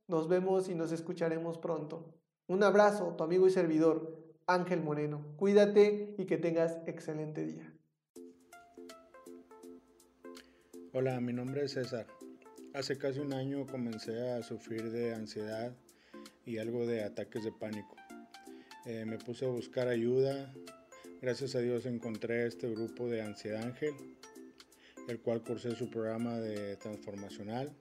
Nos 0.07 0.28
vemos 0.28 0.68
y 0.68 0.74
nos 0.74 0.92
escucharemos 0.92 1.59
pronto. 1.59 2.14
Un 2.46 2.62
abrazo, 2.62 3.14
tu 3.16 3.24
amigo 3.24 3.46
y 3.46 3.50
servidor, 3.50 4.22
Ángel 4.46 4.80
Moreno. 4.83 5.24
Cuídate 5.37 6.14
y 6.18 6.26
que 6.26 6.37
tengas 6.37 6.78
excelente 6.87 7.44
día. 7.44 7.72
Hola, 10.92 11.20
mi 11.20 11.33
nombre 11.33 11.64
es 11.64 11.72
César. 11.72 12.07
Hace 12.74 12.98
casi 12.98 13.20
un 13.20 13.33
año 13.33 13.66
comencé 13.66 14.30
a 14.30 14.42
sufrir 14.42 14.90
de 14.90 15.14
ansiedad 15.14 15.72
y 16.44 16.59
algo 16.59 16.87
de 16.87 17.02
ataques 17.02 17.42
de 17.44 17.52
pánico. 17.52 17.96
Eh, 18.85 19.04
me 19.07 19.18
puse 19.18 19.46
a 19.46 19.48
buscar 19.48 19.88
ayuda. 19.88 20.52
Gracias 21.22 21.54
a 21.54 21.61
Dios 21.61 21.87
encontré 21.87 22.46
este 22.46 22.68
grupo 22.68 23.09
de 23.09 23.22
Ansiedad 23.22 23.62
Ángel, 23.62 23.94
el 25.09 25.21
cual 25.21 25.43
cursé 25.43 25.75
su 25.75 25.90
programa 25.90 26.38
de 26.38 26.77
transformacional, 26.77 27.75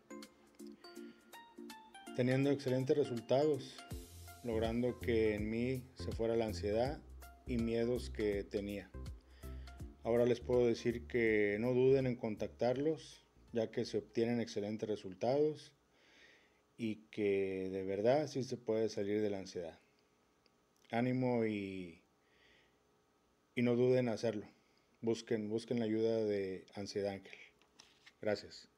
teniendo 2.16 2.52
excelentes 2.52 2.98
resultados, 2.98 3.78
logrando 4.44 5.00
que 5.00 5.36
en 5.36 5.50
mí 5.50 5.84
se 5.96 6.12
fuera 6.12 6.36
la 6.36 6.46
ansiedad 6.46 7.00
y 7.48 7.58
miedos 7.58 8.10
que 8.10 8.44
tenía. 8.44 8.90
Ahora 10.04 10.26
les 10.26 10.42
puedo 10.42 10.68
decir 10.68 11.08
que 11.08 11.58
no 11.60 11.74
duden 11.74 12.08
en 12.08 12.18
contactarlos, 12.18 13.26
ya 13.54 13.72
que 13.72 13.86
se 13.86 13.98
obtienen 13.98 14.42
excelentes 14.42 14.90
resultados 14.90 15.72
y 16.76 17.06
que 17.10 17.70
de 17.72 17.84
verdad 17.84 18.28
sí 18.28 18.44
se 18.44 18.58
puede 18.58 18.90
salir 18.90 19.22
de 19.22 19.30
la 19.30 19.40
ansiedad. 19.40 19.80
Ánimo 20.92 21.46
y, 21.46 22.02
y 23.56 23.62
no 23.62 23.76
duden 23.76 24.08
en 24.08 24.14
hacerlo. 24.14 24.53
Busquen, 25.04 25.50
busquen 25.50 25.80
la 25.80 25.86
ayuda 25.86 26.24
de 26.24 26.66
Ansiedad 26.76 27.12
Ángel. 27.12 27.38
Gracias. 28.22 28.73